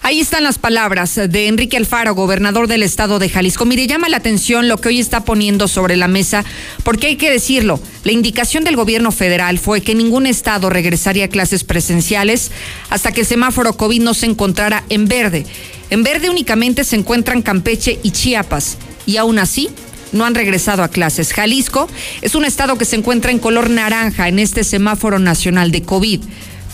Ahí 0.00 0.20
están 0.20 0.44
las 0.44 0.58
palabras 0.58 1.16
de 1.16 1.48
Enrique 1.48 1.76
Alfaro, 1.76 2.14
gobernador 2.14 2.68
del 2.68 2.82
estado 2.82 3.18
de 3.18 3.28
Jalisco. 3.28 3.64
Mire, 3.64 3.86
llama 3.86 4.08
la 4.08 4.18
atención 4.18 4.68
lo 4.68 4.78
que 4.78 4.88
hoy 4.88 5.00
está 5.00 5.24
poniendo 5.24 5.68
sobre 5.68 5.96
la 5.96 6.08
mesa, 6.08 6.44
porque 6.84 7.08
hay 7.08 7.16
que 7.16 7.30
decirlo, 7.30 7.80
la 8.04 8.12
indicación 8.12 8.64
del 8.64 8.76
gobierno 8.76 9.10
federal 9.10 9.58
fue 9.58 9.80
que 9.80 9.94
ningún 9.94 10.26
estado 10.26 10.70
regresaría 10.70 11.26
a 11.26 11.28
clases 11.28 11.64
presenciales 11.64 12.52
hasta 12.90 13.12
que 13.12 13.22
el 13.22 13.26
semáforo 13.26 13.74
COVID 13.74 14.00
no 14.00 14.14
se 14.14 14.26
encontrara 14.26 14.84
en 14.88 15.08
verde. 15.08 15.44
En 15.90 16.04
verde 16.04 16.30
únicamente 16.30 16.84
se 16.84 16.96
encuentran 16.96 17.42
Campeche 17.42 17.98
y 18.02 18.12
Chiapas, 18.12 18.78
y 19.04 19.16
aún 19.16 19.38
así 19.38 19.68
no 20.12 20.24
han 20.24 20.34
regresado 20.34 20.82
a 20.82 20.88
clases. 20.88 21.32
Jalisco 21.32 21.88
es 22.22 22.34
un 22.34 22.44
estado 22.44 22.78
que 22.78 22.84
se 22.84 22.96
encuentra 22.96 23.30
en 23.30 23.40
color 23.40 23.68
naranja 23.68 24.28
en 24.28 24.38
este 24.38 24.64
semáforo 24.64 25.18
nacional 25.18 25.70
de 25.70 25.82
COVID 25.82 26.20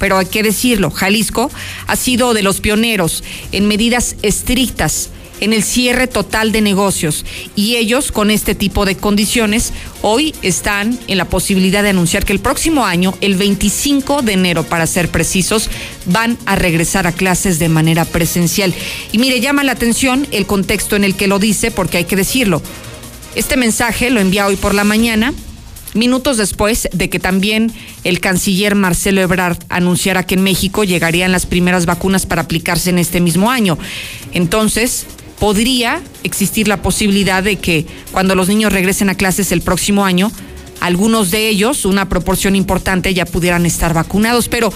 pero 0.05 0.19
hay 0.19 0.27
que 0.27 0.43
decirlo, 0.43 0.91
Jalisco 0.91 1.51
ha 1.87 1.97
sido 1.97 2.35
de 2.35 2.43
los 2.43 2.61
pioneros 2.61 3.25
en 3.53 3.67
medidas 3.67 4.17
estrictas 4.21 5.09
en 5.41 5.55
el 5.55 5.63
cierre 5.63 6.09
total 6.09 6.53
de 6.53 6.61
negocios 6.61 7.25
y 7.57 7.77
ellos 7.77 8.13
con 8.13 8.31
este 8.31 8.55
tipo 8.55 8.85
de 8.85 8.99
condiciones 8.99 9.73
hoy 10.03 10.35
están 10.43 10.99
en 11.07 11.17
la 11.17 11.25
posibilidad 11.25 11.83
de 11.83 11.89
anunciar 11.89 12.27
que 12.27 12.35
el 12.35 12.39
próximo 12.39 12.85
año, 12.85 13.15
el 13.23 13.37
25 13.37 14.21
de 14.21 14.35
enero 14.35 14.63
para 14.65 14.87
ser 14.87 15.09
precisos, 15.09 15.71
van 16.05 16.37
a 16.45 16.55
regresar 16.55 17.07
a 17.07 17.13
clases 17.13 17.59
de 17.59 17.71
manera 17.71 18.05
presencial. 18.05 18.75
Y 19.11 19.17
mire, 19.17 19.41
llama 19.41 19.65
la 19.65 19.73
atención 19.73 20.27
el 20.33 20.45
contexto 20.45 20.97
en 20.97 21.05
el 21.05 21.17
que 21.17 21.29
lo 21.29 21.39
dice 21.39 21.71
porque 21.71 21.97
hay 21.97 22.05
que 22.05 22.17
decirlo. 22.17 22.61
Este 23.37 23.57
mensaje 23.57 24.11
lo 24.11 24.21
envía 24.21 24.47
hoy 24.47 24.57
por 24.57 24.75
la 24.75 24.85
mañana 24.85 25.33
minutos 25.95 26.37
después 26.37 26.89
de 26.93 27.09
que 27.09 27.19
también 27.19 27.73
el 28.05 28.21
canciller 28.21 28.75
Marcelo 28.75 29.21
Ebrard 29.21 29.59
anunciara 29.69 30.27
que 30.27 30.35
en 30.35 30.43
México 30.43 30.85
llegarían 30.85 31.33
las 31.33 31.47
primeras 31.47 31.87
vacunas 31.87 32.27
para 32.27 32.43
aplicarse 32.43 32.91
en 32.91 32.99
este 32.99 33.21
mismo 33.21 33.51
año. 33.51 33.79
Entonces, 34.33 35.07
podría 35.39 36.03
existir 36.23 36.69
la 36.69 36.83
posibilidad 36.83 37.43
de 37.43 37.57
que 37.57 37.87
cuando 38.13 38.35
los 38.35 38.49
niños 38.49 38.73
regresen 38.73 39.11
a 39.11 39.15
clases 39.15 39.53
el 39.53 39.63
próximo 39.63 40.05
año, 40.05 40.31
algunos 40.81 41.31
de 41.31 41.49
ellos, 41.49 41.85
una 41.85 42.09
proporción 42.09 42.57
importante, 42.57 43.15
ya 43.15 43.25
pudieran 43.25 43.65
estar 43.65 43.95
vacunados. 43.95 44.49
Pero 44.49 44.73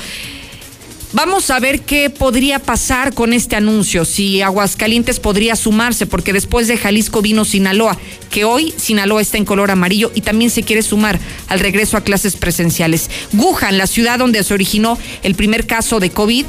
Vamos 1.14 1.50
a 1.50 1.58
ver 1.58 1.80
qué 1.80 2.10
podría 2.10 2.58
pasar 2.58 3.14
con 3.14 3.32
este 3.32 3.56
anuncio, 3.56 4.04
si 4.04 4.42
Aguascalientes 4.42 5.20
podría 5.20 5.56
sumarse, 5.56 6.04
porque 6.06 6.34
después 6.34 6.68
de 6.68 6.76
Jalisco 6.76 7.22
vino 7.22 7.46
Sinaloa, 7.46 7.96
que 8.30 8.44
hoy 8.44 8.74
Sinaloa 8.76 9.22
está 9.22 9.38
en 9.38 9.46
color 9.46 9.70
amarillo 9.70 10.12
y 10.14 10.20
también 10.20 10.50
se 10.50 10.64
quiere 10.64 10.82
sumar 10.82 11.18
al 11.48 11.60
regreso 11.60 11.96
a 11.96 12.02
clases 12.02 12.36
presenciales. 12.36 13.08
Wuhan, 13.32 13.78
la 13.78 13.86
ciudad 13.86 14.18
donde 14.18 14.44
se 14.44 14.52
originó 14.52 14.98
el 15.22 15.34
primer 15.34 15.66
caso 15.66 15.98
de 15.98 16.10
COVID, 16.10 16.44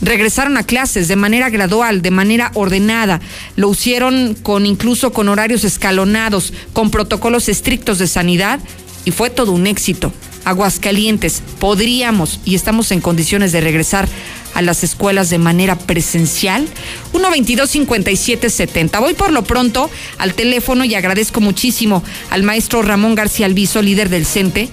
regresaron 0.00 0.56
a 0.56 0.64
clases 0.64 1.06
de 1.08 1.16
manera 1.16 1.50
gradual, 1.50 2.00
de 2.00 2.10
manera 2.10 2.52
ordenada. 2.54 3.20
Lo 3.56 3.70
hicieron 3.70 4.34
con 4.42 4.64
incluso 4.64 5.12
con 5.12 5.28
horarios 5.28 5.64
escalonados, 5.64 6.54
con 6.72 6.90
protocolos 6.90 7.50
estrictos 7.50 7.98
de 7.98 8.06
sanidad 8.06 8.58
y 9.04 9.10
fue 9.10 9.28
todo 9.28 9.52
un 9.52 9.66
éxito. 9.66 10.14
Aguascalientes, 10.46 11.42
podríamos 11.58 12.40
y 12.44 12.54
estamos 12.54 12.92
en 12.92 13.00
condiciones 13.00 13.50
de 13.50 13.60
regresar 13.60 14.06
a 14.54 14.62
las 14.62 14.84
escuelas 14.84 15.28
de 15.28 15.38
manera 15.38 15.76
presencial. 15.76 16.68
122-5770. 17.12 19.00
Voy 19.00 19.14
por 19.14 19.32
lo 19.32 19.42
pronto 19.42 19.90
al 20.18 20.34
teléfono 20.34 20.84
y 20.84 20.94
agradezco 20.94 21.40
muchísimo 21.40 22.04
al 22.30 22.44
maestro 22.44 22.82
Ramón 22.82 23.16
García 23.16 23.46
Alviso, 23.46 23.82
líder 23.82 24.08
del 24.08 24.24
CENTE, 24.24 24.68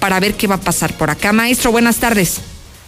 para 0.00 0.18
ver 0.18 0.32
qué 0.32 0.46
va 0.46 0.54
a 0.54 0.60
pasar 0.60 0.94
por 0.94 1.10
acá. 1.10 1.34
Maestro, 1.34 1.72
buenas 1.72 1.98
tardes. 1.98 2.40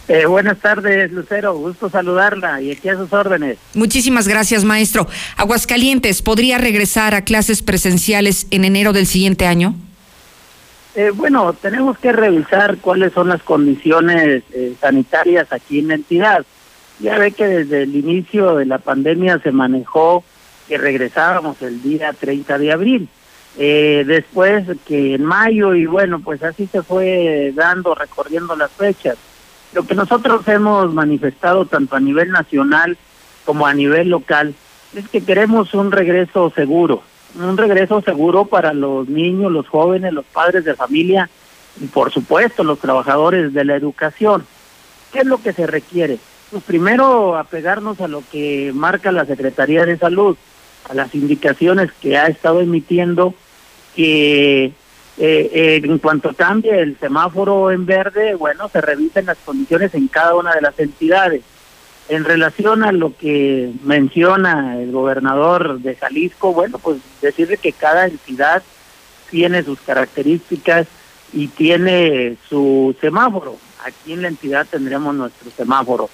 Eh, 0.07 0.25
buenas 0.25 0.57
tardes, 0.57 1.11
Lucero. 1.11 1.53
Gusto 1.53 1.91
saludarla 1.91 2.59
y 2.59 2.71
aquí 2.71 2.89
a 2.89 2.97
sus 2.97 3.13
órdenes. 3.13 3.59
Muchísimas 3.75 4.27
gracias, 4.27 4.63
maestro. 4.63 5.07
Aguascalientes, 5.37 6.23
¿podría 6.23 6.57
regresar 6.57 7.13
a 7.13 7.23
clases 7.23 7.61
presenciales 7.61 8.47
en 8.49 8.65
enero 8.65 8.93
del 8.93 9.05
siguiente 9.05 9.45
año? 9.45 9.75
Eh, 10.93 11.11
bueno, 11.13 11.53
tenemos 11.53 11.97
que 11.97 12.11
revisar 12.11 12.77
cuáles 12.77 13.13
son 13.13 13.29
las 13.29 13.41
condiciones 13.43 14.43
eh, 14.51 14.75
sanitarias 14.79 15.51
aquí 15.51 15.79
en 15.79 15.87
la 15.87 15.95
entidad. 15.95 16.45
Ya 16.99 17.17
ve 17.17 17.31
que 17.31 17.47
desde 17.47 17.83
el 17.83 17.95
inicio 17.95 18.57
de 18.57 18.65
la 18.65 18.77
pandemia 18.77 19.39
se 19.39 19.51
manejó 19.51 20.23
que 20.67 20.77
regresábamos 20.77 21.61
el 21.61 21.81
día 21.81 22.13
30 22.13 22.57
de 22.57 22.71
abril. 22.71 23.09
Eh, 23.57 24.03
después 24.05 24.65
que 24.85 25.15
en 25.15 25.25
mayo 25.25 25.75
y 25.75 25.85
bueno, 25.85 26.19
pues 26.19 26.43
así 26.43 26.67
se 26.67 26.83
fue 26.83 27.51
dando, 27.55 27.95
recorriendo 27.95 28.55
las 28.55 28.71
fechas. 28.71 29.17
Lo 29.73 29.83
que 29.83 29.95
nosotros 29.95 30.45
hemos 30.47 30.93
manifestado 30.93 31.65
tanto 31.65 31.95
a 31.95 31.99
nivel 31.99 32.29
nacional 32.31 32.97
como 33.45 33.65
a 33.65 33.73
nivel 33.73 34.09
local 34.09 34.53
es 34.95 35.07
que 35.07 35.23
queremos 35.23 35.73
un 35.73 35.91
regreso 35.91 36.51
seguro, 36.53 37.03
un 37.35 37.57
regreso 37.57 38.01
seguro 38.01 38.45
para 38.45 38.73
los 38.73 39.07
niños, 39.07 39.51
los 39.51 39.67
jóvenes, 39.67 40.13
los 40.13 40.25
padres 40.25 40.65
de 40.65 40.75
familia 40.75 41.29
y 41.79 41.87
por 41.87 42.11
supuesto 42.11 42.63
los 42.63 42.79
trabajadores 42.79 43.53
de 43.53 43.65
la 43.65 43.75
educación. 43.75 44.45
¿Qué 45.11 45.19
es 45.19 45.25
lo 45.25 45.41
que 45.41 45.53
se 45.53 45.67
requiere? 45.67 46.19
Pues 46.49 46.63
primero 46.63 47.37
apegarnos 47.37 48.01
a 48.01 48.07
lo 48.07 48.23
que 48.31 48.71
marca 48.73 49.11
la 49.11 49.25
Secretaría 49.25 49.85
de 49.85 49.97
Salud, 49.97 50.35
a 50.89 50.93
las 50.93 51.13
indicaciones 51.15 51.91
que 52.01 52.17
ha 52.17 52.27
estado 52.27 52.61
emitiendo 52.61 53.33
que 53.95 54.65
eh, 54.65 54.73
eh, 55.17 55.81
en 55.83 55.97
cuanto 55.99 56.33
cambie 56.33 56.79
el 56.79 56.97
semáforo 56.97 57.71
en 57.71 57.85
verde, 57.85 58.35
bueno, 58.35 58.69
se 58.69 58.81
revisen 58.81 59.25
las 59.25 59.37
condiciones 59.45 59.93
en 59.93 60.07
cada 60.07 60.35
una 60.35 60.53
de 60.55 60.61
las 60.61 60.77
entidades. 60.79 61.41
En 62.09 62.25
relación 62.25 62.83
a 62.83 62.91
lo 62.91 63.15
que 63.15 63.71
menciona 63.83 64.77
el 64.79 64.91
gobernador 64.91 65.79
de 65.79 65.95
Jalisco, 65.95 66.53
bueno, 66.53 66.77
pues 66.79 66.97
decirle 67.21 67.57
que 67.57 67.71
cada 67.71 68.07
entidad 68.07 68.63
tiene 69.29 69.63
sus 69.63 69.79
características 69.79 70.87
y 71.31 71.47
tiene 71.47 72.37
su 72.49 72.95
semáforo. 72.99 73.57
Aquí 73.85 74.13
en 74.13 74.23
la 74.23 74.27
entidad 74.27 74.67
tendremos 74.69 75.15
nuestro 75.15 75.49
semáforo. 75.51 76.09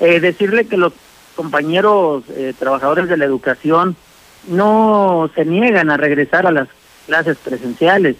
Eh, 0.00 0.20
decirle 0.20 0.66
que 0.66 0.76
los 0.76 0.92
compañeros 1.36 2.24
eh, 2.30 2.52
trabajadores 2.58 3.08
de 3.08 3.16
la 3.16 3.24
educación 3.24 3.96
no 4.48 5.30
se 5.34 5.44
niegan 5.44 5.90
a 5.90 5.96
regresar 5.96 6.46
a 6.46 6.52
las 6.52 6.68
clases 7.06 7.36
presenciales. 7.38 8.16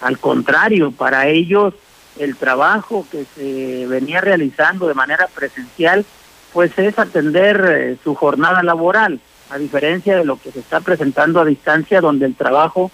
Al 0.00 0.18
contrario, 0.18 0.90
para 0.90 1.28
ellos 1.28 1.74
el 2.18 2.36
trabajo 2.36 3.06
que 3.10 3.24
se 3.34 3.86
venía 3.86 4.20
realizando 4.20 4.86
de 4.88 4.94
manera 4.94 5.28
presencial 5.28 6.04
pues 6.52 6.78
es 6.78 6.98
atender 6.98 7.64
eh, 7.68 7.96
su 8.02 8.14
jornada 8.14 8.62
laboral, 8.62 9.20
a 9.50 9.58
diferencia 9.58 10.16
de 10.16 10.24
lo 10.24 10.36
que 10.36 10.50
se 10.50 10.60
está 10.60 10.80
presentando 10.80 11.40
a 11.40 11.44
distancia, 11.44 12.00
donde 12.00 12.26
el 12.26 12.34
trabajo 12.34 12.90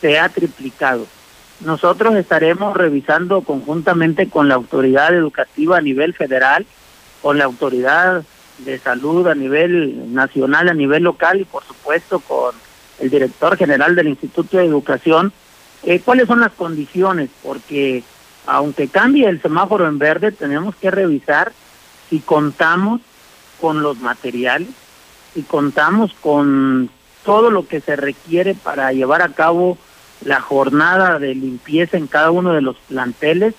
se 0.00 0.18
ha 0.18 0.28
triplicado. 0.28 1.06
Nosotros 1.60 2.14
estaremos 2.14 2.76
revisando 2.76 3.42
conjuntamente 3.42 4.28
con 4.28 4.48
la 4.48 4.54
autoridad 4.54 5.14
educativa 5.14 5.78
a 5.78 5.80
nivel 5.80 6.14
federal, 6.14 6.66
con 7.20 7.38
la 7.38 7.44
autoridad 7.44 8.22
de 8.58 8.78
salud 8.78 9.26
a 9.26 9.34
nivel 9.34 10.14
nacional, 10.14 10.68
a 10.68 10.74
nivel 10.74 11.02
local 11.04 11.40
y 11.40 11.44
por 11.44 11.64
supuesto 11.64 12.20
con 12.20 12.54
el 13.00 13.10
director 13.10 13.56
general 13.56 13.94
del 13.94 14.08
Instituto 14.08 14.58
de 14.58 14.66
Educación, 14.66 15.32
eh, 15.84 16.00
cuáles 16.00 16.26
son 16.26 16.40
las 16.40 16.52
condiciones, 16.52 17.30
porque 17.42 18.02
aunque 18.46 18.88
cambie 18.88 19.28
el 19.28 19.42
semáforo 19.42 19.86
en 19.86 19.98
verde, 19.98 20.32
tenemos 20.32 20.74
que 20.76 20.90
revisar 20.90 21.52
si 22.08 22.20
contamos 22.20 23.00
con 23.60 23.82
los 23.82 23.98
materiales, 23.98 24.68
si 25.34 25.42
contamos 25.42 26.14
con 26.20 26.90
todo 27.24 27.50
lo 27.50 27.66
que 27.66 27.80
se 27.80 27.96
requiere 27.96 28.54
para 28.54 28.92
llevar 28.92 29.22
a 29.22 29.30
cabo 29.30 29.76
la 30.24 30.40
jornada 30.40 31.18
de 31.18 31.34
limpieza 31.34 31.96
en 31.96 32.06
cada 32.06 32.30
uno 32.30 32.52
de 32.52 32.62
los 32.62 32.76
planteles 32.88 33.54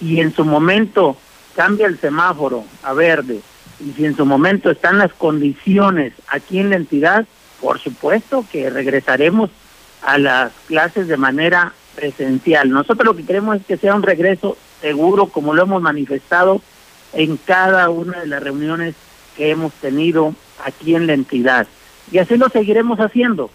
y 0.00 0.20
en 0.20 0.34
su 0.34 0.44
momento 0.44 1.16
cambia 1.56 1.86
el 1.86 1.98
semáforo 1.98 2.64
a 2.82 2.92
verde 2.92 3.40
y 3.80 3.92
si 3.92 4.04
en 4.04 4.16
su 4.16 4.24
momento 4.26 4.70
están 4.70 4.98
las 4.98 5.12
condiciones 5.12 6.12
aquí 6.28 6.58
en 6.58 6.70
la 6.70 6.76
entidad, 6.76 7.26
por 7.60 7.80
supuesto 7.80 8.44
que 8.50 8.70
regresaremos 8.70 9.50
a 10.02 10.18
las 10.18 10.52
clases 10.66 11.08
de 11.08 11.16
manera 11.16 11.72
presencial. 11.96 12.70
Nosotros 12.70 13.06
lo 13.06 13.16
que 13.16 13.24
queremos 13.24 13.56
es 13.56 13.66
que 13.66 13.76
sea 13.76 13.94
un 13.94 14.02
regreso 14.02 14.56
seguro, 14.80 15.26
como 15.26 15.54
lo 15.54 15.62
hemos 15.62 15.82
manifestado 15.82 16.60
en 17.14 17.36
cada 17.36 17.88
una 17.90 18.20
de 18.20 18.26
las 18.26 18.42
reuniones 18.42 18.94
que 19.36 19.50
hemos 19.50 19.72
tenido 19.74 20.34
aquí 20.64 20.94
en 20.94 21.06
la 21.06 21.14
entidad. 21.14 21.66
Y 22.10 22.18
así 22.18 22.36
lo 22.36 22.48
seguiremos 22.48 22.98
haciendo. 23.00 23.50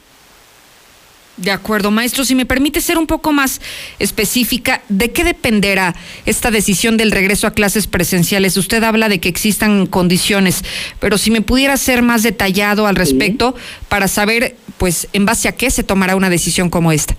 De 1.38 1.52
acuerdo, 1.52 1.90
maestro. 1.90 2.26
Si 2.26 2.36
me 2.36 2.46
permite 2.46 2.82
ser 2.82 2.98
un 2.98 3.08
poco 3.08 3.32
más 3.32 3.62
específica, 3.98 4.82
¿de 4.90 5.12
qué 5.14 5.24
dependerá 5.24 5.96
esta 6.26 6.52
decisión 6.52 6.98
del 6.98 7.12
regreso 7.12 7.48
a 7.48 7.52
clases 7.52 7.88
presenciales? 7.88 8.58
Usted 8.58 8.84
habla 8.84 9.08
de 9.08 9.22
que 9.22 9.30
existan 9.30 9.86
condiciones, 9.86 10.64
pero 11.00 11.18
si 11.18 11.32
me 11.32 11.42
pudiera 11.42 11.78
ser 11.78 12.02
más 12.02 12.24
detallado 12.24 12.88
al 12.88 12.98
respecto 12.98 13.56
para 13.88 14.10
saber, 14.10 14.58
pues, 14.78 15.08
en 15.14 15.26
base 15.26 15.48
a 15.48 15.54
qué 15.54 15.72
se 15.72 15.84
tomará 15.84 16.18
una 16.18 16.30
decisión 16.30 16.70
como 16.70 16.92
esta. 16.92 17.16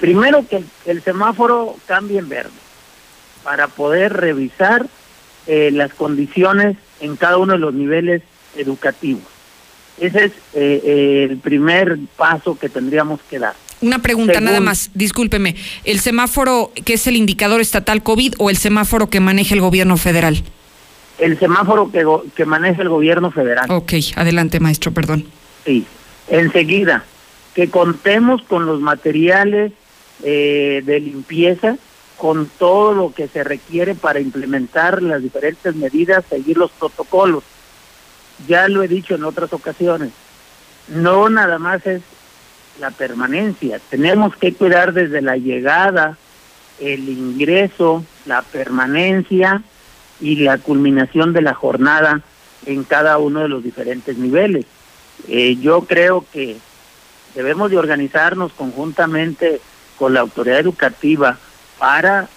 Primero 0.00 0.46
que 0.46 0.62
el 0.84 1.02
semáforo 1.02 1.76
cambie 1.86 2.18
en 2.18 2.28
verde 2.28 2.50
para 3.42 3.68
poder 3.68 4.12
revisar 4.12 4.86
eh, 5.46 5.70
las 5.72 5.92
condiciones 5.94 6.76
en 7.00 7.16
cada 7.16 7.38
uno 7.38 7.54
de 7.54 7.58
los 7.58 7.74
niveles 7.74 8.22
educativos. 8.56 9.22
Ese 9.98 10.24
es 10.24 10.32
eh, 10.54 10.80
eh, 10.84 11.26
el 11.30 11.36
primer 11.38 11.98
paso 12.16 12.58
que 12.58 12.68
tendríamos 12.68 13.20
que 13.28 13.38
dar. 13.38 13.54
Una 13.82 14.00
pregunta 14.00 14.40
nada 14.40 14.60
más, 14.60 14.90
discúlpeme. 14.94 15.56
¿El 15.84 16.00
semáforo 16.00 16.72
que 16.84 16.94
es 16.94 17.06
el 17.06 17.16
indicador 17.16 17.60
estatal 17.60 18.02
COVID 18.02 18.34
o 18.38 18.50
el 18.50 18.56
semáforo 18.56 19.08
que 19.08 19.20
maneja 19.20 19.54
el 19.54 19.60
gobierno 19.60 19.96
federal? 19.96 20.42
El 21.18 21.38
semáforo 21.38 21.90
que, 21.90 22.04
que 22.34 22.44
maneja 22.44 22.82
el 22.82 22.88
gobierno 22.88 23.30
federal. 23.30 23.70
Ok, 23.70 23.94
adelante 24.16 24.60
maestro, 24.60 24.92
perdón. 24.92 25.26
Sí, 25.64 25.84
enseguida, 26.28 27.04
que 27.54 27.68
contemos 27.68 28.42
con 28.42 28.66
los 28.66 28.80
materiales 28.80 29.72
eh, 30.22 30.82
de 30.84 31.00
limpieza 31.00 31.76
con 32.20 32.50
todo 32.58 32.92
lo 32.92 33.14
que 33.14 33.28
se 33.28 33.42
requiere 33.42 33.94
para 33.94 34.20
implementar 34.20 35.02
las 35.02 35.22
diferentes 35.22 35.74
medidas, 35.74 36.22
seguir 36.28 36.58
los 36.58 36.70
protocolos. 36.70 37.42
Ya 38.46 38.68
lo 38.68 38.82
he 38.82 38.88
dicho 38.88 39.14
en 39.14 39.24
otras 39.24 39.54
ocasiones, 39.54 40.10
no 40.88 41.30
nada 41.30 41.58
más 41.58 41.86
es 41.86 42.02
la 42.78 42.90
permanencia, 42.90 43.80
tenemos 43.88 44.36
que 44.36 44.52
cuidar 44.52 44.92
desde 44.92 45.22
la 45.22 45.38
llegada, 45.38 46.18
el 46.78 47.08
ingreso, 47.08 48.04
la 48.26 48.42
permanencia 48.42 49.62
y 50.20 50.36
la 50.36 50.58
culminación 50.58 51.32
de 51.32 51.40
la 51.40 51.54
jornada 51.54 52.20
en 52.66 52.84
cada 52.84 53.16
uno 53.16 53.40
de 53.40 53.48
los 53.48 53.64
diferentes 53.64 54.18
niveles. 54.18 54.66
Eh, 55.26 55.56
yo 55.56 55.86
creo 55.86 56.26
que 56.30 56.58
debemos 57.34 57.70
de 57.70 57.78
organizarnos 57.78 58.52
conjuntamente 58.52 59.62
con 59.96 60.12
la 60.12 60.20
autoridad 60.20 60.58
educativa, 60.58 61.38
para 61.80 62.28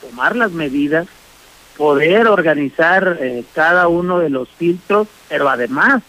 tomar 0.00 0.34
las 0.34 0.52
medidas, 0.52 1.06
poder 1.76 2.26
organizar 2.26 3.18
eh, 3.20 3.44
cada 3.54 3.88
uno 3.88 4.18
de 4.18 4.30
los 4.30 4.48
filtros, 4.48 5.06
pero 5.28 5.50
además 5.50 6.02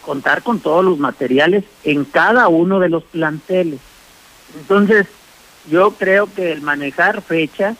contar 0.00 0.42
con 0.42 0.58
todos 0.60 0.82
los 0.82 0.98
materiales 0.98 1.64
en 1.84 2.06
cada 2.06 2.48
uno 2.48 2.80
de 2.80 2.88
los 2.88 3.04
planteles. 3.04 3.78
Entonces, 4.58 5.06
yo 5.70 5.92
creo 5.92 6.32
que 6.34 6.50
el 6.52 6.62
manejar 6.62 7.20
fechas 7.20 7.76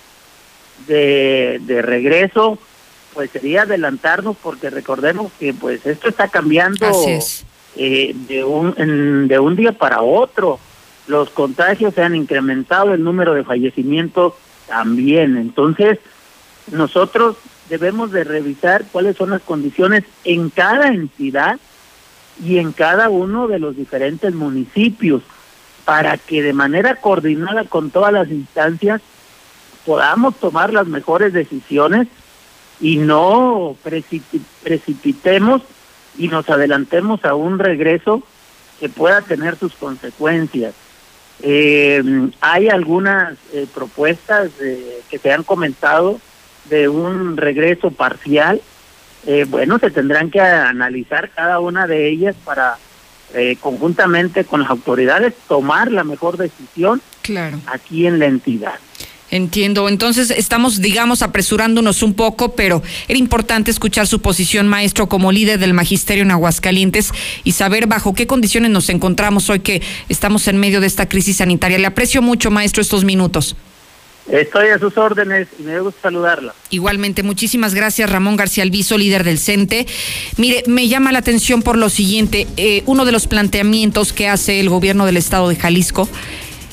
de, 0.87 1.59
de 1.63 1.81
regreso, 1.81 2.59
pues 3.15 3.31
sería 3.31 3.63
adelantarnos 3.63 4.37
porque 4.43 4.69
recordemos 4.69 5.33
que 5.41 5.55
pues 5.55 5.87
esto 5.87 6.11
está 6.11 6.29
cambiando 6.29 6.87
eh, 7.77 8.15
de, 8.29 8.45
un, 8.45 9.27
de 9.27 9.39
un 9.39 9.57
día 9.57 9.73
para 9.73 10.03
otro. 10.03 10.61
Los 11.07 11.31
contagios 11.31 11.95
se 11.95 12.03
han 12.03 12.15
incrementado, 12.15 12.93
el 12.93 13.03
número 13.03 13.33
de 13.33 13.45
fallecimientos 13.45 14.35
también. 14.71 15.37
Entonces, 15.37 15.99
nosotros 16.71 17.37
debemos 17.69 18.13
de 18.13 18.25
revisar 18.25 18.85
cuáles 18.91 19.17
son 19.17 19.31
las 19.31 19.43
condiciones 19.43 20.05
en 20.25 20.49
cada 20.49 20.89
entidad 20.89 21.59
y 22.43 22.59
en 22.59 22.73
cada 22.73 23.11
uno 23.11 23.49
de 23.49 23.59
los 23.59 23.77
diferentes 23.77 24.33
municipios 24.33 25.23
para 25.85 26.17
que 26.17 26.43
de 26.43 26.53
manera 26.53 26.95
coordinada 26.97 27.65
con 27.65 27.91
todas 27.91 28.13
las 28.13 28.31
instancias 28.31 29.03
podamos 29.85 30.37
tomar 30.37 30.73
las 30.73 30.87
mejores 30.87 31.33
decisiones 31.33 32.07
y 32.81 32.97
no 32.97 33.77
precipitemos 34.63 35.63
y 36.17 36.29
nos 36.29 36.49
adelantemos 36.49 37.25
a 37.25 37.35
un 37.35 37.59
regreso 37.59 38.23
que 38.79 38.89
pueda 38.89 39.21
tener 39.21 39.57
sus 39.57 39.75
consecuencias. 39.75 40.75
Eh, 41.43 42.03
hay 42.41 42.69
algunas 42.69 43.37
eh, 43.53 43.67
propuestas 43.73 44.51
que 44.59 45.19
se 45.19 45.33
han 45.33 45.43
comentado 45.43 46.21
de 46.69 46.89
un 46.89 47.37
regreso 47.37 47.91
parcial. 47.91 48.61
Eh, 49.27 49.47
bueno, 49.49 49.79
se 49.79 49.91
tendrán 49.91 50.31
que 50.31 50.41
analizar 50.41 51.31
cada 51.31 51.61
una 51.61 51.87
de 51.87 52.09
ellas 52.09 52.37
para 52.45 52.77
conjuntamente 53.61 54.45
con 54.45 54.63
las 54.63 54.71
autoridades 54.71 55.35
tomar 55.47 55.93
la 55.93 56.03
mejor 56.03 56.37
decisión 56.37 57.01
claro. 57.23 57.61
aquí 57.67 58.09
en 58.09 58.19
la 58.19 58.27
entidad. 58.27 58.75
Entiendo. 59.31 59.89
Entonces 59.89 60.31
estamos, 60.31 60.81
digamos, 60.81 61.23
apresurándonos 61.23 62.03
un 62.03 62.15
poco, 62.15 62.55
pero 62.57 62.83
era 63.07 63.19
importante 63.19 63.71
escuchar 63.71 64.07
su 64.07 64.21
posición, 64.21 64.67
maestro, 64.67 65.09
como 65.09 65.31
líder 65.31 65.59
del 65.61 65.73
magisterio 65.73 66.25
en 66.25 66.33
Aguascalientes 66.33 67.13
y 67.45 67.53
saber 67.53 67.87
bajo 67.87 68.15
qué 68.15 68.27
condiciones 68.27 68.71
nos 68.71 68.89
encontramos 68.89 69.49
hoy 69.49 69.61
que 69.61 69.83
estamos 70.09 70.49
en 70.49 70.59
medio 70.59 70.81
de 70.81 70.89
esta 70.89 71.09
crisis 71.09 71.37
sanitaria. 71.37 71.79
Le 71.79 71.87
aprecio 71.87 72.23
mucho, 72.23 72.51
maestro, 72.51 72.83
estos 72.83 73.05
minutos. 73.05 73.57
Estoy 74.31 74.69
a 74.69 74.79
sus 74.79 74.97
órdenes 74.97 75.49
y 75.59 75.63
me 75.63 75.81
gusta 75.81 76.03
saludarla. 76.03 76.55
Igualmente, 76.71 77.23
muchísimas 77.23 77.75
gracias, 77.75 78.11
Ramón 78.11 78.37
García 78.37 78.63
Alviso, 78.63 78.97
líder 78.97 79.25
del 79.25 79.39
CENTE. 79.39 79.87
Mire, 80.37 80.63
me 80.67 80.87
llama 80.89 81.11
la 81.11 81.19
atención 81.19 81.63
por 81.63 81.77
lo 81.77 81.89
siguiente, 81.89 82.47
eh, 82.57 82.83
uno 82.87 83.05
de 83.05 83.13
los 83.13 83.27
planteamientos 83.27 84.13
que 84.13 84.29
hace 84.29 84.61
el 84.61 84.69
gobierno 84.69 85.07
del 85.07 85.17
estado 85.17 85.49
de 85.49 85.57
Jalisco 85.57 86.09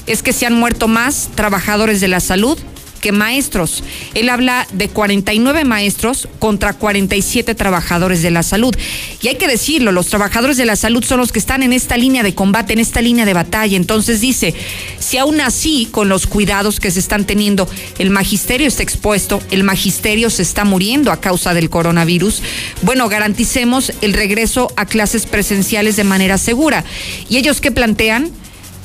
es 0.08 0.24
que 0.24 0.34
se 0.34 0.46
han 0.46 0.54
muerto 0.54 0.88
más 0.88 1.30
trabajadores 1.36 2.02
de 2.02 2.08
la 2.08 2.20
salud 2.20 2.58
que 2.98 3.12
maestros. 3.12 3.84
Él 4.14 4.30
habla 4.30 4.68
de 4.74 4.90
49 4.90 5.64
maestros 5.66 6.28
contra 6.40 6.74
47 6.74 7.56
trabajadores 7.56 8.22
de 8.22 8.32
la 8.32 8.44
salud. 8.44 8.76
Y 9.22 9.28
hay 9.28 9.36
que 9.36 9.48
decirlo, 9.48 9.92
los 9.92 10.08
trabajadores 10.08 10.58
de 10.58 10.66
la 10.66 10.76
salud 10.76 11.04
son 11.04 11.20
los 11.20 11.32
que 11.32 11.40
están 11.40 11.64
en 11.64 11.74
esta 11.74 11.98
línea 11.98 12.24
de 12.24 12.36
combate, 12.36 12.74
en 12.74 12.80
esta 12.80 13.02
línea 13.02 13.26
de 13.26 13.34
batalla. 13.34 13.78
Entonces 13.78 14.22
dice, 14.22 14.54
si 15.00 15.18
aún 15.18 15.42
así, 15.42 15.88
con 15.92 16.10
los 16.10 16.28
cuidados 16.28 16.80
que 16.80 16.92
se 16.92 17.00
están 17.00 17.26
teniendo, 17.26 17.70
el 18.00 18.10
magisterio 18.10 18.68
está 18.68 18.84
expuesto, 18.84 19.42
el 19.52 19.64
magisterio 19.64 20.30
se 20.30 20.42
está 20.42 20.66
muriendo 20.66 21.12
a 21.12 21.22
causa 21.22 21.54
del 21.54 21.70
coronavirus, 21.70 22.42
bueno, 22.82 23.10
garanticemos 23.10 23.94
el 24.02 24.14
regreso 24.14 24.72
a 24.76 24.86
clases 24.86 25.26
presenciales 25.26 25.96
de 25.96 26.04
manera 26.04 26.38
segura. 26.38 26.84
¿Y 27.30 27.38
ellos 27.38 27.62
qué 27.62 27.72
plantean? 27.72 28.32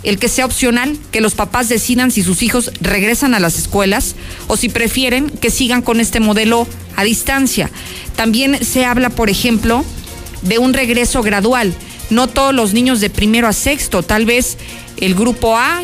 El 0.03 0.19
que 0.19 0.29
sea 0.29 0.47
opcional, 0.47 0.99
que 1.11 1.21
los 1.21 1.35
papás 1.35 1.69
decidan 1.69 2.11
si 2.11 2.23
sus 2.23 2.43
hijos 2.43 2.73
regresan 2.81 3.35
a 3.35 3.41
las 3.41 3.59
escuelas 3.59 4.15
o 4.49 4.57
si 4.57 4.69
prefieren 4.69 5.31
que 5.31 5.51
sigan 5.51 5.83
con 5.83 6.01
este 6.01 6.21
modelo 6.21 6.67
a 6.97 7.05
distancia. 7.05 7.71
También 8.17 8.65
se 8.65 8.85
habla, 8.85 9.11
por 9.11 9.31
ejemplo, 9.31 9.85
de 10.43 10.59
un 10.59 10.75
regreso 10.75 11.23
gradual. 11.23 11.73
No 12.11 12.27
todos 12.29 12.55
los 12.55 12.75
niños 12.75 13.01
de 13.01 13.11
primero 13.11 13.49
a 13.49 13.53
sexto, 13.53 14.03
tal 14.03 14.27
vez 14.27 14.59
el 14.99 15.15
grupo 15.15 15.57
A 15.57 15.83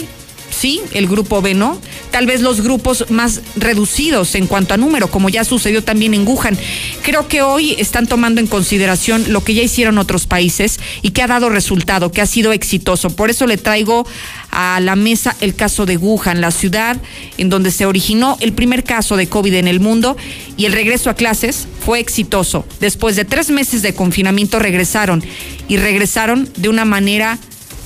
sí, 0.58 0.80
el 0.92 1.06
grupo 1.06 1.40
B 1.40 1.54
no. 1.54 1.78
Tal 2.10 2.26
vez 2.26 2.40
los 2.40 2.60
grupos 2.60 3.04
más 3.10 3.40
reducidos 3.56 4.34
en 4.34 4.46
cuanto 4.46 4.74
a 4.74 4.76
número, 4.76 5.08
como 5.08 5.28
ya 5.28 5.44
sucedió 5.44 5.84
también 5.84 6.14
en 6.14 6.26
Wuhan. 6.26 6.58
Creo 7.02 7.28
que 7.28 7.42
hoy 7.42 7.76
están 7.78 8.06
tomando 8.06 8.40
en 8.40 8.46
consideración 8.46 9.32
lo 9.32 9.44
que 9.44 9.54
ya 9.54 9.62
hicieron 9.62 9.98
otros 9.98 10.26
países 10.26 10.80
y 11.02 11.10
que 11.10 11.22
ha 11.22 11.26
dado 11.26 11.48
resultado, 11.48 12.10
que 12.10 12.20
ha 12.20 12.26
sido 12.26 12.52
exitoso. 12.52 13.10
Por 13.10 13.30
eso 13.30 13.46
le 13.46 13.56
traigo 13.56 14.06
a 14.50 14.80
la 14.80 14.96
mesa 14.96 15.36
el 15.40 15.54
caso 15.54 15.86
de 15.86 15.96
Wuhan, 15.96 16.40
la 16.40 16.50
ciudad 16.50 16.96
en 17.36 17.50
donde 17.50 17.70
se 17.70 17.86
originó 17.86 18.36
el 18.40 18.52
primer 18.52 18.82
caso 18.82 19.16
de 19.16 19.28
COVID 19.28 19.54
en 19.54 19.68
el 19.68 19.80
mundo 19.80 20.16
y 20.56 20.64
el 20.64 20.72
regreso 20.72 21.10
a 21.10 21.14
clases 21.14 21.68
fue 21.84 22.00
exitoso. 22.00 22.64
Después 22.80 23.14
de 23.16 23.24
tres 23.24 23.50
meses 23.50 23.82
de 23.82 23.94
confinamiento 23.94 24.58
regresaron 24.58 25.22
y 25.68 25.76
regresaron 25.76 26.48
de 26.56 26.68
una 26.68 26.84
manera 26.84 27.38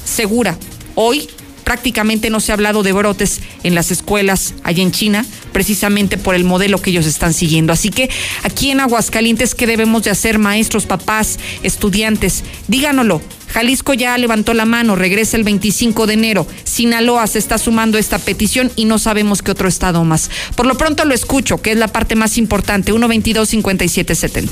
segura. 0.04 0.56
Hoy 0.94 1.28
prácticamente 1.64 2.30
no 2.30 2.40
se 2.40 2.52
ha 2.52 2.54
hablado 2.54 2.82
de 2.82 2.92
brotes 2.92 3.40
en 3.62 3.74
las 3.74 3.90
escuelas 3.90 4.54
allá 4.64 4.82
en 4.82 4.92
China, 4.92 5.24
precisamente 5.52 6.18
por 6.18 6.34
el 6.34 6.44
modelo 6.44 6.80
que 6.80 6.90
ellos 6.90 7.06
están 7.06 7.32
siguiendo. 7.32 7.72
Así 7.72 7.90
que 7.90 8.10
aquí 8.42 8.70
en 8.70 8.80
Aguascalientes, 8.80 9.54
¿qué 9.54 9.66
debemos 9.66 10.02
de 10.04 10.10
hacer, 10.10 10.38
maestros, 10.38 10.86
papás, 10.86 11.38
estudiantes? 11.62 12.44
Díganoslo. 12.68 13.22
Jalisco 13.52 13.92
ya 13.92 14.16
levantó 14.16 14.54
la 14.54 14.64
mano, 14.64 14.96
regresa 14.96 15.36
el 15.36 15.44
25 15.44 16.06
de 16.06 16.14
enero. 16.14 16.46
Sinaloa 16.64 17.26
se 17.26 17.38
está 17.38 17.58
sumando 17.58 17.98
esta 17.98 18.18
petición 18.18 18.72
y 18.76 18.86
no 18.86 18.98
sabemos 18.98 19.42
qué 19.42 19.50
otro 19.50 19.68
estado 19.68 20.02
más. 20.04 20.30
Por 20.56 20.64
lo 20.64 20.78
pronto 20.78 21.04
lo 21.04 21.12
escucho, 21.12 21.60
que 21.60 21.72
es 21.72 21.76
la 21.76 21.88
parte 21.88 22.14
más 22.14 22.38
importante, 22.38 22.92
122-5770. 22.92 24.48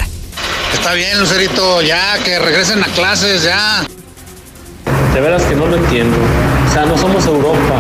Está 0.74 0.92
bien, 0.92 1.18
Lucerito, 1.18 1.80
ya 1.80 2.22
que 2.22 2.38
regresen 2.38 2.82
a 2.82 2.88
clases, 2.88 3.42
ya. 3.42 3.86
De 5.14 5.20
veras 5.20 5.42
que 5.42 5.54
no 5.54 5.66
lo 5.66 5.76
entiendo. 5.76 6.16
O 6.68 6.72
sea, 6.72 6.86
no 6.86 6.96
somos 6.96 7.26
Europa. 7.26 7.76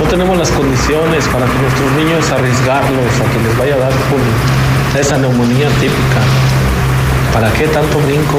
No 0.00 0.08
tenemos 0.08 0.36
las 0.36 0.50
condiciones 0.50 1.26
para 1.28 1.46
que 1.46 1.58
nuestros 1.58 1.92
niños 1.92 2.30
arriesgarlos 2.30 3.20
a 3.20 3.32
que 3.32 3.42
les 3.42 3.58
vaya 3.58 3.74
a 3.74 3.78
dar 3.78 3.92
esa 5.00 5.18
neumonía 5.18 5.68
típica. 5.80 6.20
¿Para 7.32 7.52
qué 7.52 7.66
tanto 7.68 7.98
brinco? 8.00 8.38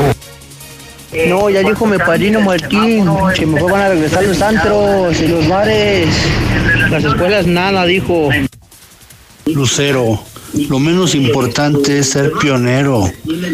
No, 1.27 1.49
ya 1.49 1.61
dijo 1.61 1.85
mi 1.85 1.97
padrino 1.97 2.41
Martín, 2.41 3.07
que 3.35 3.45
mejor 3.45 3.71
van 3.71 3.81
a 3.81 3.89
regresar 3.89 4.23
los 4.23 4.41
antros 4.41 5.19
y 5.21 5.27
los 5.27 5.47
bares. 5.47 6.09
Las 6.89 7.03
escuelas 7.03 7.47
nada, 7.47 7.85
dijo. 7.85 8.29
Lucero, 9.45 10.19
lo 10.69 10.79
menos 10.79 11.15
importante 11.15 11.99
es 11.99 12.09
ser 12.09 12.31
pionero 12.33 13.11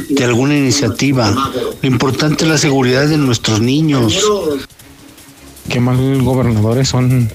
de 0.10 0.24
alguna 0.24 0.58
iniciativa. 0.58 1.34
Lo 1.82 1.88
importante 1.88 2.44
es 2.44 2.50
la 2.50 2.58
seguridad 2.58 3.08
de 3.08 3.18
nuestros 3.18 3.62
niños. 3.62 4.24
Qué 5.70 5.80
mal 5.80 6.22
gobernadores 6.22 6.90
son, 6.90 7.30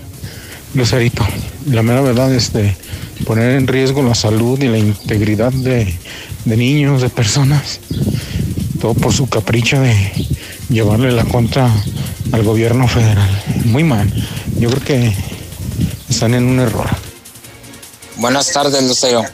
Lucerito. 0.74 1.26
La 1.70 1.82
mera 1.82 2.00
verdad 2.00 2.32
es 2.34 2.52
de 2.52 2.76
poner 3.24 3.56
en 3.56 3.66
riesgo 3.66 4.02
la 4.02 4.14
salud 4.14 4.60
y 4.62 4.68
la 4.68 4.78
integridad 4.78 5.52
de, 5.52 5.94
de 6.44 6.56
niños, 6.56 7.02
de 7.02 7.10
personas. 7.10 7.80
Todo 8.80 8.94
por 8.94 9.12
su 9.12 9.28
capricho 9.28 9.80
de 9.80 9.94
llevarle 10.68 11.12
la 11.12 11.24
contra 11.24 11.70
al 12.32 12.42
gobierno 12.42 12.86
federal. 12.88 13.42
Muy 13.64 13.84
mal. 13.84 14.12
Yo 14.58 14.70
creo 14.70 14.82
que 14.82 15.12
están 16.08 16.34
en 16.34 16.44
un 16.44 16.60
error. 16.60 16.88
Buenas 18.16 18.52
tardes, 18.52 18.82
Lucero. 18.82 19.24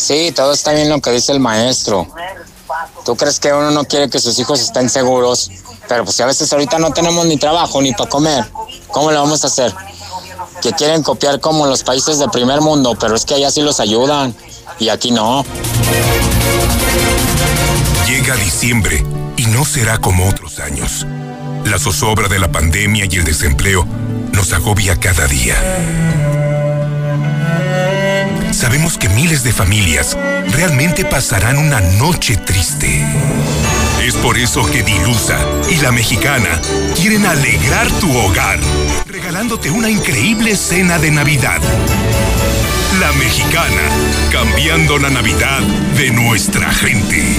Sí, 0.00 0.32
todo 0.34 0.54
está 0.54 0.72
bien 0.72 0.88
lo 0.88 0.98
que 1.02 1.10
dice 1.10 1.30
el 1.30 1.40
maestro. 1.40 2.06
¿Tú 3.04 3.16
crees 3.16 3.38
que 3.38 3.52
uno 3.52 3.70
no 3.70 3.84
quiere 3.84 4.08
que 4.08 4.18
sus 4.18 4.38
hijos 4.38 4.58
estén 4.60 4.88
seguros? 4.88 5.50
Pero 5.88 6.04
pues 6.04 6.16
si 6.16 6.22
a 6.22 6.26
veces 6.26 6.50
ahorita 6.50 6.78
no 6.78 6.90
tenemos 6.90 7.26
ni 7.26 7.36
trabajo 7.36 7.82
ni 7.82 7.92
para 7.92 8.08
comer, 8.08 8.44
¿cómo 8.88 9.10
lo 9.10 9.20
vamos 9.20 9.44
a 9.44 9.48
hacer? 9.48 9.74
Que 10.62 10.72
quieren 10.72 11.02
copiar 11.02 11.38
como 11.38 11.66
los 11.66 11.82
países 11.82 12.18
del 12.18 12.30
primer 12.30 12.62
mundo, 12.62 12.96
pero 12.98 13.14
es 13.14 13.26
que 13.26 13.34
allá 13.34 13.50
sí 13.50 13.60
los 13.60 13.78
ayudan 13.78 14.34
y 14.78 14.88
aquí 14.88 15.10
no. 15.10 15.44
Llega 18.06 18.36
diciembre 18.36 19.04
y 19.36 19.44
no 19.46 19.66
será 19.66 19.98
como 19.98 20.26
otros 20.30 20.60
años. 20.60 21.06
La 21.66 21.78
zozobra 21.78 22.28
de 22.28 22.38
la 22.38 22.50
pandemia 22.50 23.04
y 23.10 23.16
el 23.16 23.24
desempleo 23.24 23.86
nos 24.32 24.54
agobia 24.54 24.98
cada 24.98 25.26
día. 25.26 26.49
Sabemos 28.52 28.98
que 28.98 29.08
miles 29.08 29.42
de 29.44 29.52
familias 29.52 30.16
realmente 30.50 31.04
pasarán 31.04 31.56
una 31.56 31.80
noche 31.80 32.36
triste. 32.36 33.04
Es 34.02 34.14
por 34.16 34.38
eso 34.38 34.64
que 34.66 34.82
Dilusa 34.82 35.38
y 35.70 35.76
la 35.76 35.92
mexicana 35.92 36.60
quieren 36.96 37.26
alegrar 37.26 37.88
tu 38.00 38.10
hogar, 38.16 38.58
regalándote 39.06 39.70
una 39.70 39.88
increíble 39.88 40.56
cena 40.56 40.98
de 40.98 41.10
Navidad. 41.10 41.60
La 43.00 43.12
mexicana, 43.12 43.82
cambiando 44.32 44.98
la 44.98 45.10
Navidad 45.10 45.60
de 45.96 46.10
nuestra 46.10 46.70
gente. 46.72 47.36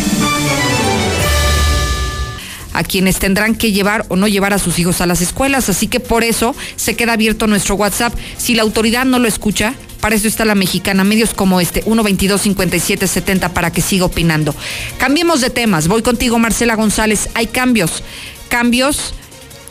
a 2.73 2.83
quienes 2.83 3.19
tendrán 3.19 3.55
que 3.55 3.73
llevar 3.73 4.05
o 4.07 4.15
no 4.15 4.29
llevar 4.29 4.53
a 4.53 4.57
sus 4.57 4.79
hijos 4.79 5.01
a 5.01 5.05
las 5.05 5.21
escuelas. 5.21 5.67
Así 5.67 5.87
que 5.87 5.99
por 5.99 6.23
eso 6.23 6.55
se 6.77 6.95
queda 6.95 7.13
abierto 7.13 7.45
nuestro 7.45 7.75
WhatsApp. 7.75 8.13
Si 8.37 8.55
la 8.55 8.63
autoridad 8.63 9.03
no 9.03 9.19
lo 9.19 9.27
escucha, 9.27 9.75
para 10.01 10.15
eso 10.15 10.27
está 10.27 10.45
la 10.45 10.55
mexicana, 10.55 11.03
medios 11.03 11.33
como 11.33 11.61
este, 11.61 11.85
122-5770 11.85 13.51
para 13.51 13.71
que 13.71 13.81
siga 13.81 14.05
opinando. 14.05 14.53
Cambiemos 14.97 15.41
de 15.41 15.51
temas. 15.51 15.87
Voy 15.87 16.01
contigo, 16.01 16.39
Marcela 16.39 16.75
González. 16.75 17.29
Hay 17.35 17.47
cambios, 17.47 18.03
cambios 18.49 19.13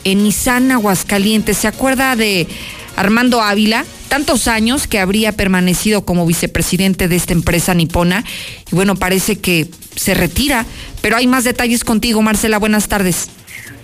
en 0.05 0.23
Nissan 0.23 0.71
Aguascalientes. 0.71 1.57
¿Se 1.57 1.67
acuerda 1.67 2.15
de 2.15 2.47
Armando 2.95 3.41
Ávila? 3.41 3.85
Tantos 4.07 4.47
años 4.47 4.87
que 4.87 4.99
habría 4.99 5.33
permanecido 5.33 6.05
como 6.05 6.25
vicepresidente 6.25 7.07
de 7.07 7.17
esta 7.17 7.33
empresa 7.33 7.73
nipona. 7.73 8.23
Y 8.71 8.75
bueno, 8.75 8.95
parece 8.95 9.39
que 9.39 9.69
se 9.95 10.13
retira. 10.13 10.65
Pero 11.01 11.17
hay 11.17 11.27
más 11.27 11.43
detalles 11.43 11.83
contigo, 11.83 12.21
Marcela. 12.21 12.57
Buenas 12.57 12.87
tardes. 12.87 13.29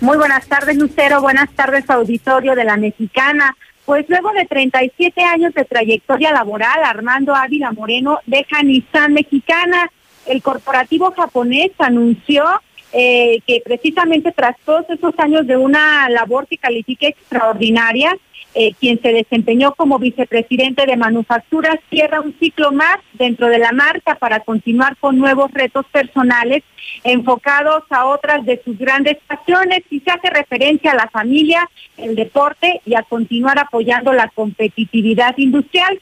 Muy 0.00 0.16
buenas 0.16 0.46
tardes, 0.46 0.76
Lucero. 0.76 1.20
Buenas 1.20 1.50
tardes, 1.54 1.88
auditorio 1.90 2.54
de 2.54 2.64
la 2.64 2.76
Mexicana. 2.76 3.56
Pues 3.88 4.04
luego 4.06 4.30
de 4.32 4.44
37 4.44 5.22
años 5.22 5.54
de 5.54 5.64
trayectoria 5.64 6.30
laboral, 6.30 6.84
Armando 6.84 7.34
Ávila 7.34 7.72
Moreno 7.72 8.18
deja 8.26 8.62
Nissan 8.62 9.14
Mexicana. 9.14 9.90
El 10.26 10.42
corporativo 10.42 11.10
japonés 11.12 11.70
anunció 11.78 12.44
eh, 12.92 13.40
que 13.46 13.60
precisamente 13.64 14.32
tras 14.32 14.56
todos 14.64 14.88
esos 14.88 15.18
años 15.18 15.46
de 15.46 15.56
una 15.56 16.08
labor 16.08 16.46
que 16.46 16.56
califica 16.56 17.08
extraordinaria, 17.08 18.16
eh, 18.54 18.72
quien 18.80 19.00
se 19.02 19.12
desempeñó 19.12 19.74
como 19.74 19.98
vicepresidente 19.98 20.86
de 20.86 20.96
manufacturas, 20.96 21.78
cierra 21.90 22.20
un 22.20 22.34
ciclo 22.40 22.72
más 22.72 22.96
dentro 23.12 23.48
de 23.48 23.58
la 23.58 23.72
marca 23.72 24.14
para 24.14 24.40
continuar 24.40 24.96
con 24.96 25.18
nuevos 25.18 25.50
retos 25.52 25.84
personales 25.92 26.64
enfocados 27.04 27.84
a 27.90 28.06
otras 28.06 28.44
de 28.46 28.60
sus 28.64 28.78
grandes 28.78 29.18
pasiones 29.26 29.82
y 29.90 30.00
se 30.00 30.10
hace 30.10 30.30
referencia 30.30 30.92
a 30.92 30.96
la 30.96 31.08
familia, 31.08 31.68
el 31.98 32.16
deporte 32.16 32.80
y 32.86 32.94
a 32.94 33.02
continuar 33.02 33.58
apoyando 33.58 34.12
la 34.12 34.28
competitividad 34.28 35.36
industrial. 35.36 36.00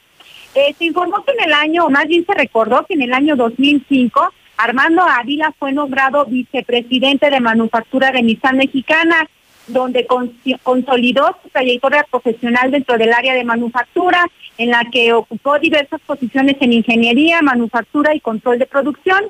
Eh, 0.55 0.73
se 0.77 0.85
informó 0.85 1.23
que 1.23 1.33
en 1.33 1.43
el 1.43 1.53
año, 1.53 1.85
o 1.85 1.89
más 1.89 2.07
bien 2.07 2.25
se 2.25 2.33
recordó 2.33 2.85
que 2.87 2.93
en 2.93 3.03
el 3.03 3.13
año 3.13 3.35
2005, 3.35 4.33
Armando 4.57 5.03
Ávila 5.03 5.53
fue 5.57 5.71
nombrado 5.71 6.25
vicepresidente 6.25 7.29
de 7.29 7.39
manufactura 7.39 8.11
de 8.11 8.23
Nissan 8.23 8.57
Mexicana 8.57 9.27
donde 9.67 10.07
consolidó 10.63 11.37
su 11.43 11.49
trayectoria 11.49 12.05
profesional 12.09 12.71
dentro 12.71 12.97
del 12.97 13.13
área 13.13 13.33
de 13.33 13.43
manufactura, 13.43 14.25
en 14.57 14.71
la 14.71 14.85
que 14.91 15.13
ocupó 15.13 15.59
diversas 15.59 16.01
posiciones 16.01 16.55
en 16.61 16.73
ingeniería, 16.73 17.41
manufactura 17.41 18.15
y 18.15 18.21
control 18.21 18.59
de 18.59 18.65
producción. 18.65 19.25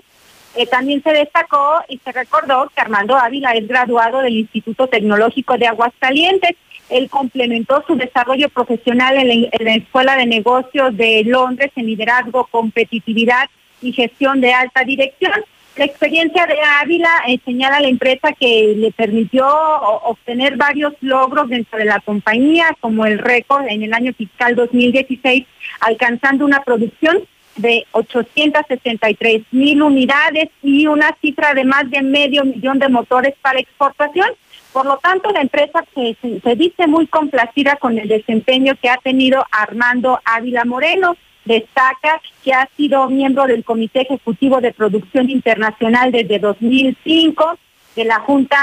Eh, 0.55 0.65
también 0.65 1.03
se 1.03 1.11
destacó 1.11 1.81
y 1.89 1.99
se 1.99 2.11
recordó 2.11 2.71
que 2.73 2.81
Armando 2.81 3.15
Ávila 3.15 3.51
es 3.51 3.67
graduado 3.67 4.19
del 4.19 4.37
Instituto 4.37 4.87
Tecnológico 4.87 5.57
de 5.57 5.67
Aguascalientes. 5.67 6.51
Él 6.89 7.09
complementó 7.09 7.83
su 7.85 7.95
desarrollo 7.95 8.47
profesional 8.49 9.17
en 9.17 9.49
la 9.59 9.75
Escuela 9.75 10.15
de 10.15 10.25
Negocios 10.25 10.95
de 10.95 11.23
Londres 11.25 11.71
en 11.75 11.87
liderazgo, 11.87 12.47
competitividad 12.49 13.49
y 13.81 13.93
gestión 13.93 14.41
de 14.41 14.53
alta 14.53 14.83
dirección 14.83 15.43
la 15.77 15.85
experiencia 15.85 16.47
de 16.47 16.55
Ávila 16.81 17.21
eh, 17.27 17.39
señala 17.45 17.77
a 17.77 17.81
la 17.81 17.87
empresa 17.87 18.33
que 18.33 18.73
le 18.75 18.91
permitió 18.91 19.47
obtener 19.47 20.57
varios 20.57 20.93
logros 21.01 21.49
dentro 21.49 21.77
de 21.77 21.85
la 21.85 21.99
compañía, 21.99 22.75
como 22.79 23.05
el 23.05 23.19
récord 23.19 23.67
en 23.67 23.83
el 23.83 23.93
año 23.93 24.11
fiscal 24.13 24.55
2016, 24.55 25.45
alcanzando 25.81 26.45
una 26.45 26.63
producción 26.63 27.19
de 27.57 27.85
863 27.91 29.43
mil 29.51 29.83
unidades 29.83 30.49
y 30.63 30.87
una 30.87 31.15
cifra 31.21 31.53
de 31.53 31.63
más 31.63 31.89
de 31.91 32.01
medio 32.01 32.43
millón 32.43 32.79
de 32.79 32.89
motores 32.89 33.35
para 33.39 33.59
exportación. 33.59 34.29
Por 34.73 34.87
lo 34.87 34.97
tanto, 34.97 35.31
la 35.31 35.41
empresa 35.41 35.85
se, 35.93 36.17
se 36.21 36.55
dice 36.55 36.87
muy 36.87 37.05
complacida 37.05 37.75
con 37.75 37.99
el 37.99 38.07
desempeño 38.07 38.75
que 38.81 38.89
ha 38.89 38.97
tenido 38.97 39.45
Armando 39.51 40.19
Ávila 40.25 40.65
Moreno 40.65 41.15
destaca 41.47 42.21
que 42.43 42.53
ha 42.53 42.69
sido 42.77 43.09
miembro 43.09 43.45
del 43.47 43.63
Comité 43.63 44.01
Ejecutivo 44.01 44.61
de 44.61 44.73
Producción 44.73 45.29
Internacional 45.29 46.11
desde 46.11 46.39
2005, 46.39 47.57
de 47.95 48.05
la 48.05 48.19
Junta 48.19 48.57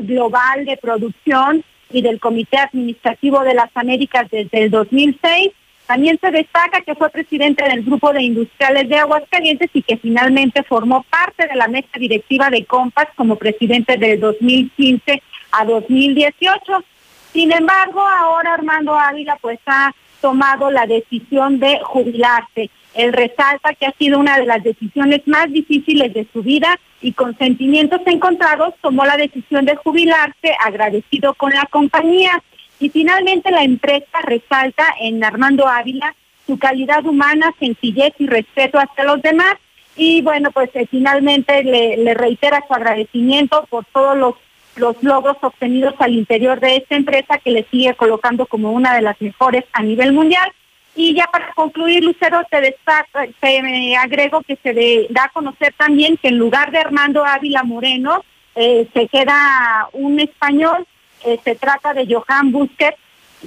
Global 0.00 0.64
de 0.64 0.76
Producción 0.76 1.62
y 1.90 2.02
del 2.02 2.18
Comité 2.18 2.58
Administrativo 2.58 3.40
de 3.44 3.54
las 3.54 3.70
Américas 3.76 4.28
desde 4.30 4.64
el 4.64 4.70
2006. 4.70 5.52
También 5.86 6.18
se 6.18 6.30
destaca 6.30 6.80
que 6.80 6.94
fue 6.94 7.10
presidente 7.10 7.62
del 7.62 7.84
Grupo 7.84 8.12
de 8.12 8.22
Industriales 8.22 8.88
de 8.88 8.96
Aguascalientes 8.96 9.70
y 9.74 9.82
que 9.82 9.98
finalmente 9.98 10.62
formó 10.62 11.04
parte 11.10 11.46
de 11.46 11.54
la 11.54 11.68
mesa 11.68 11.98
directiva 11.98 12.48
de 12.48 12.64
Compass 12.64 13.08
como 13.16 13.36
presidente 13.36 13.96
del 13.98 14.18
2015 14.18 15.22
a 15.52 15.64
2018. 15.64 16.84
Sin 17.32 17.52
embargo, 17.52 18.00
ahora 18.00 18.54
Armando 18.54 18.94
Ávila 18.98 19.36
pues 19.40 19.58
ha 19.66 19.92
tomado 20.24 20.70
la 20.70 20.86
decisión 20.86 21.60
de 21.60 21.80
jubilarse. 21.82 22.70
Él 22.94 23.12
resalta 23.12 23.74
que 23.74 23.84
ha 23.84 23.92
sido 23.98 24.18
una 24.18 24.38
de 24.38 24.46
las 24.46 24.64
decisiones 24.64 25.20
más 25.26 25.52
difíciles 25.52 26.14
de 26.14 26.26
su 26.32 26.42
vida 26.42 26.80
y 27.02 27.12
con 27.12 27.36
sentimientos 27.36 28.00
encontrados 28.06 28.72
tomó 28.80 29.04
la 29.04 29.18
decisión 29.18 29.66
de 29.66 29.76
jubilarse 29.76 30.56
agradecido 30.64 31.34
con 31.34 31.50
la 31.50 31.66
compañía. 31.70 32.42
Y 32.80 32.88
finalmente 32.88 33.50
la 33.50 33.64
empresa 33.64 34.18
resalta 34.22 34.86
en 34.98 35.22
Armando 35.22 35.68
Ávila 35.68 36.14
su 36.46 36.58
calidad 36.58 37.04
humana, 37.04 37.52
sencillez 37.60 38.14
y 38.18 38.26
respeto 38.26 38.78
hacia 38.78 39.04
los 39.04 39.20
demás. 39.20 39.56
Y 39.94 40.22
bueno, 40.22 40.52
pues 40.52 40.70
eh, 40.72 40.86
finalmente 40.90 41.62
le, 41.64 41.98
le 41.98 42.14
reitera 42.14 42.64
su 42.66 42.72
agradecimiento 42.72 43.66
por 43.68 43.84
todos 43.92 44.16
los 44.16 44.36
los 44.76 45.02
logros 45.02 45.36
obtenidos 45.40 45.94
al 45.98 46.14
interior 46.14 46.60
de 46.60 46.76
esta 46.76 46.96
empresa 46.96 47.38
que 47.38 47.50
le 47.50 47.64
sigue 47.70 47.94
colocando 47.94 48.46
como 48.46 48.72
una 48.72 48.94
de 48.94 49.02
las 49.02 49.20
mejores 49.20 49.64
a 49.72 49.82
nivel 49.82 50.12
mundial. 50.12 50.52
Y 50.96 51.14
ya 51.14 51.26
para 51.26 51.52
concluir, 51.54 52.04
Lucero, 52.04 52.42
te, 52.50 52.60
destaca, 52.60 53.26
te 53.40 53.96
agrego 53.96 54.42
que 54.42 54.56
se 54.62 55.06
da 55.10 55.24
a 55.24 55.28
conocer 55.30 55.74
también 55.76 56.16
que 56.16 56.28
en 56.28 56.38
lugar 56.38 56.70
de 56.70 56.78
Armando 56.78 57.24
Ávila 57.24 57.64
Moreno, 57.64 58.24
eh, 58.54 58.86
se 58.94 59.08
queda 59.08 59.88
un 59.92 60.20
español, 60.20 60.86
eh, 61.24 61.40
se 61.42 61.56
trata 61.56 61.92
de 61.94 62.06
Johan 62.06 62.52
Busquets, 62.52 62.98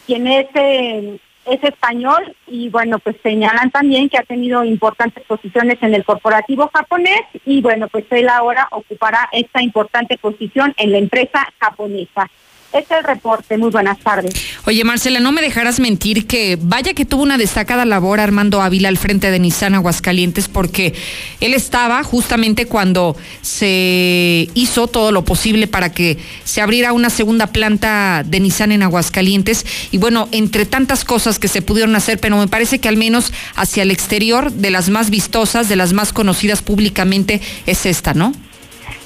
quien 0.06 0.28
es 0.28 0.48
eh, 0.56 1.18
es 1.48 1.64
español 1.64 2.36
y 2.48 2.70
bueno, 2.70 3.00
pues 3.00 3.16
señalan 3.24 3.72
también 3.72 4.10
que 4.10 4.18
ha 4.18 4.24
tenido 4.24 4.64
importantes 4.64 5.24
posiciones 5.26 5.78
en 5.82 5.94
el 5.94 6.04
corporativo 6.04 6.70
japonés 6.74 7.22
y 7.46 7.62
bueno, 7.62 7.88
pues 7.88 8.06
él 8.12 8.30
ahora 8.30 8.68
ocupará 8.72 9.30
esta 9.32 9.62
importante 9.62 10.18
posición 10.18 10.74
en 10.78 10.92
la 10.92 10.98
empresa 10.98 11.48
japonesa. 11.60 12.30
Es 12.78 12.92
el 12.92 13.04
reporte. 13.04 13.58
Muy 13.58 13.72
buenas 13.72 13.98
tardes. 14.00 14.34
Oye, 14.66 14.84
Marcela, 14.84 15.20
no 15.20 15.32
me 15.32 15.42
dejarás 15.42 15.80
mentir 15.80 16.28
que 16.28 16.60
vaya 16.62 16.94
que 16.94 17.06
tuvo 17.06 17.24
una 17.24 17.40
destacada 17.40 17.86
labor 17.86 18.20
Armando 18.20 18.62
Ávila 18.62 18.90
al 18.90 18.98
frente 18.98 19.32
de 19.32 19.40
Nissan 19.40 19.74
Aguascalientes 19.74 20.48
porque 20.48 20.94
él 21.42 21.56
estaba 21.56 22.04
justamente 22.04 22.68
cuando 22.68 23.16
se 23.42 24.48
hizo 24.54 24.88
todo 24.88 25.12
lo 25.12 25.26
posible 25.26 25.66
para 25.66 25.92
que 25.92 26.20
se 26.44 26.62
abriera 26.62 26.94
una 26.94 27.10
segunda 27.10 27.48
planta 27.48 28.24
de 28.24 28.40
Nissan 28.40 28.72
en 28.72 28.84
Aguascalientes 28.84 29.66
y 29.90 29.98
bueno, 29.98 30.30
entre 30.32 30.68
tantas 30.68 31.04
cosas 31.04 31.40
que 31.40 31.48
se 31.48 31.64
pudieron 31.64 31.96
hacer, 31.96 32.20
pero 32.20 32.38
me 32.38 32.48
parece 32.48 32.78
que 32.78 32.90
al 32.90 32.98
menos 32.98 33.34
hacia 33.56 33.82
el 33.82 33.90
exterior 33.90 34.52
de 34.52 34.70
las 34.70 34.90
más 34.90 35.10
vistosas, 35.10 35.68
de 35.68 35.78
las 35.78 35.94
más 35.94 36.14
conocidas 36.14 36.62
públicamente 36.62 37.42
es 37.66 37.88
esta, 37.88 38.14
¿no? 38.14 38.34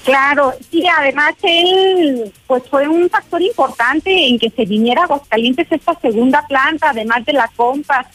Claro, 0.03 0.53
sí, 0.71 0.83
además 0.87 1.35
él 1.43 2.33
pues 2.47 2.63
fue 2.69 2.87
un 2.87 3.07
factor 3.09 3.41
importante 3.41 4.27
en 4.27 4.39
que 4.39 4.49
se 4.49 4.65
viniera 4.65 5.01
a 5.01 5.03
Aguascalientes 5.05 5.67
esta 5.69 5.93
segunda 5.99 6.45
planta, 6.47 6.89
además 6.89 7.23
de 7.23 7.33
la 7.33 7.47
compas, 7.55 8.07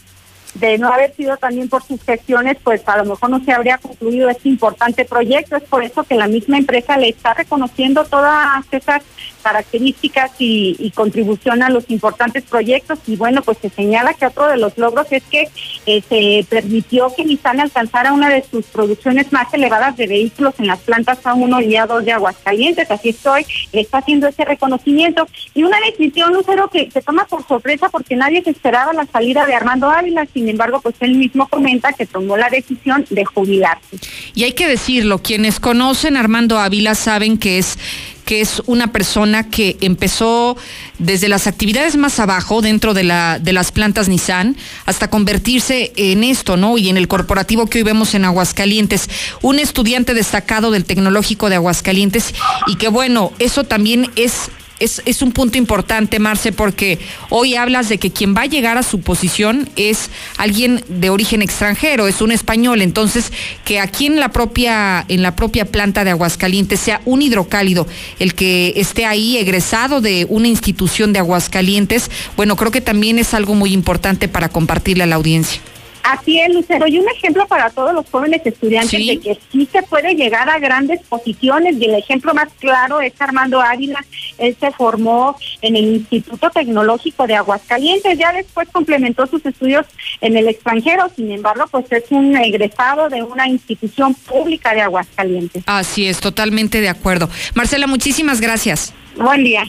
de 0.55 0.79
no 0.79 0.93
haber 0.93 1.15
sido 1.15 1.37
también 1.37 1.69
por 1.69 1.83
sus 1.83 2.03
gestiones, 2.03 2.57
pues 2.63 2.83
a 2.89 2.97
lo 2.97 3.05
mejor 3.05 3.31
no 3.31 3.45
se 3.45 3.53
habría 3.53 3.79
concluido 3.79 4.29
este 4.29 4.49
importante 4.49 5.05
proyecto. 5.05 5.57
Es 5.57 5.63
por 5.65 5.85
eso 5.85 6.03
que 6.03 6.15
la 6.17 6.27
misma 6.27 6.59
empresa 6.59 6.97
le 6.97 7.11
está 7.11 7.35
reconociendo 7.35 8.05
todas 8.05 8.65
esas 8.73 9.03
características 9.47 10.33
y, 10.41 10.91
contribución 10.97 11.63
a 11.63 11.69
los 11.69 11.89
importantes 11.89 12.43
proyectos. 12.43 12.99
Y 13.07 13.15
bueno, 13.15 13.43
pues 13.43 13.59
se 13.59 13.69
señala 13.69 14.15
que 14.15 14.27
otro 14.27 14.49
de 14.49 14.57
los 14.57 14.77
logros 14.77 15.07
es 15.11 15.23
que 15.25 15.49
eh, 15.87 16.03
se 16.09 16.45
permitió 16.49 17.13
que 17.15 17.25
Nissan 17.25 17.61
alcanzara 17.61 18.13
una 18.13 18.29
de 18.29 18.45
sus 18.51 18.65
producciones 18.67 19.33
más 19.33 19.53
elevadas 19.55 19.97
de 19.97 20.09
vehículos 20.09 20.55
en 20.59 20.67
las 20.67 20.81
plantas 20.81 21.23
A1 21.23 21.65
y 21.65 21.75
A2 21.75 22.03
de 22.03 22.13
Aguascalientes. 22.13 22.91
Así 22.91 23.11
estoy, 23.11 23.47
está 23.71 23.99
haciendo 23.99 24.27
ese 24.27 24.45
reconocimiento. 24.45 25.29
Y 25.55 25.63
una 25.63 25.79
decisión, 25.81 26.33
Lucero, 26.33 26.69
que 26.69 26.91
se 26.91 27.03
toma 27.03 27.27
por 27.27 27.47
sorpresa 27.47 27.89
porque 27.89 28.17
nadie 28.17 28.43
se 28.43 28.51
esperaba 28.51 28.93
la 28.95 29.07
salida 29.07 29.47
de 29.47 29.55
Armando 29.55 29.89
Ávila. 29.89 30.27
Sin 30.35 30.49
embargo, 30.49 30.81
pues 30.81 30.97
él 31.01 31.15
mismo 31.15 31.47
comenta 31.47 31.93
que 31.93 32.07
tomó 32.07 32.37
la 32.37 32.49
decisión 32.49 33.07
de 33.11 33.25
jubilarse. 33.25 33.99
Y 34.35 34.43
hay 34.43 34.55
que 34.55 34.67
decirlo, 34.67 35.19
quienes 35.19 35.61
conocen 35.61 36.17
Armando 36.17 36.59
Ávila 36.59 36.97
saben 36.97 37.39
que 37.39 37.59
es 37.59 37.79
que 38.27 38.41
es 38.41 38.61
una 38.67 38.89
persona 38.89 39.49
que 39.49 39.79
empezó 39.81 40.57
desde 40.99 41.29
las 41.29 41.47
actividades 41.47 41.97
más 41.97 42.19
abajo 42.19 42.61
dentro 42.61 42.93
de, 42.93 43.05
la, 43.05 43.39
de 43.39 43.53
las 43.53 43.71
plantas 43.71 44.09
Nissan 44.09 44.57
hasta 44.85 45.09
convertirse 45.09 45.93
en 45.97 46.25
esto, 46.25 46.57
¿no? 46.57 46.77
Y 46.77 46.89
en 46.89 46.97
el 46.97 47.09
corporativo 47.09 47.67
que 47.67 47.79
hoy 47.79 47.85
vemos 47.85 48.15
en 48.15 48.25
Aguascalientes. 48.25 49.09
Un 49.43 49.61
estudiante 49.61 50.13
destacado 50.13 50.73
del 50.73 50.85
Tecnológico 50.85 51.49
de 51.49 51.55
Aguascalientes 51.55 52.35
y 52.67 52.75
que 52.77 52.89
bueno, 52.89 53.33
eso 53.39 53.63
también 53.63 54.11
es 54.17 54.51
es, 54.79 55.03
es, 55.05 55.23
un 55.23 55.33
punto 55.33 55.59
importante, 55.59 56.19
Marce, 56.19 56.53
porque 56.53 56.99
hoy 57.31 57.55
hablas 57.55 57.89
de 57.89 57.99
que 57.99 58.11
quien 58.11 58.35
va 58.35 58.43
a 58.43 58.47
llegar 58.47 58.79
a 58.79 58.83
su 58.83 59.01
posición 59.01 59.69
es 59.77 60.11
alguien 60.37 60.85
de 60.89 61.11
origen 61.11 61.43
extranjero, 61.43 62.09
es 62.09 62.21
un 62.21 62.33
español. 62.33 62.83
Entonces, 62.83 63.33
que 63.65 63.81
aquí 63.81 64.07
en 64.07 64.21
la 64.21 64.31
propia, 64.31 65.05
en 65.09 65.23
la 65.23 65.35
propia 65.35 65.65
planta 65.65 66.05
de 66.05 66.11
Aguascalientes 66.11 66.81
sea 66.81 67.01
un 67.05 67.23
hidrocálido 67.23 67.87
el 68.19 68.35
que 68.35 68.75
esté 68.77 69.07
ahí 69.07 69.37
egresado 69.37 70.01
de 70.01 70.27
una 70.29 70.49
institución 70.49 71.13
de 71.13 71.21
Aguascalientes, 71.21 72.11
bueno, 72.37 72.57
creo 72.57 72.71
que 72.71 72.81
también 72.81 73.19
es 73.19 73.35
algo 73.35 73.55
muy 73.55 73.73
importante 73.73 74.29
para 74.29 74.49
compartirle 74.49 75.05
a 75.05 75.07
la 75.07 75.17
audiencia. 75.17 75.61
Así 76.07 76.39
es, 76.39 76.55
Lucero, 76.55 76.87
y 76.87 76.99
un 76.99 77.09
ejemplo 77.09 77.47
para 77.49 77.69
todos 77.71 77.93
los 77.93 78.09
jóvenes 78.09 78.41
estudiantes 78.45 79.07
de 79.07 79.19
que 79.19 79.39
sí 79.51 79.69
se 79.71 79.83
puede 79.83 80.15
llegar 80.15 80.49
a 80.49 80.61
grandes 80.61 81.01
posiciones, 81.03 81.77
y 81.81 81.87
el 81.87 81.97
ejemplo 81.97 82.33
más 82.33 82.49
claro 82.61 83.01
es 83.01 83.13
Armando 83.21 83.61
Ávila, 83.61 84.05
él 84.39 84.57
se 84.59 84.71
formó 84.71 85.37
en 85.63 85.75
el 85.75 85.97
Instituto 85.97 86.49
Tecnológico 86.51 87.27
de 87.27 87.35
Aguascalientes, 87.35 88.17
ya 88.17 88.33
después 88.33 88.69
complementó 88.71 89.27
sus 89.27 89.45
estudios 89.45 89.85
en 90.21 90.37
el 90.37 90.47
extranjero, 90.47 91.11
sin 91.17 91.33
embargo, 91.33 91.65
pues 91.71 91.91
es 91.91 92.05
un 92.11 92.37
egresado 92.37 93.09
de 93.09 93.25
una 93.25 93.49
institución 93.49 94.15
pública 94.15 94.75
de 94.75 94.83
Aguascalientes. 94.83 95.65
Así 95.67 96.07
es, 96.07 96.21
totalmente 96.21 96.81
de 96.81 96.89
acuerdo. 96.89 97.29
Marcela, 97.55 97.89
muchísimas 97.89 98.41
gracias. 98.41 98.95
Buen 99.17 99.43
día. 99.43 99.65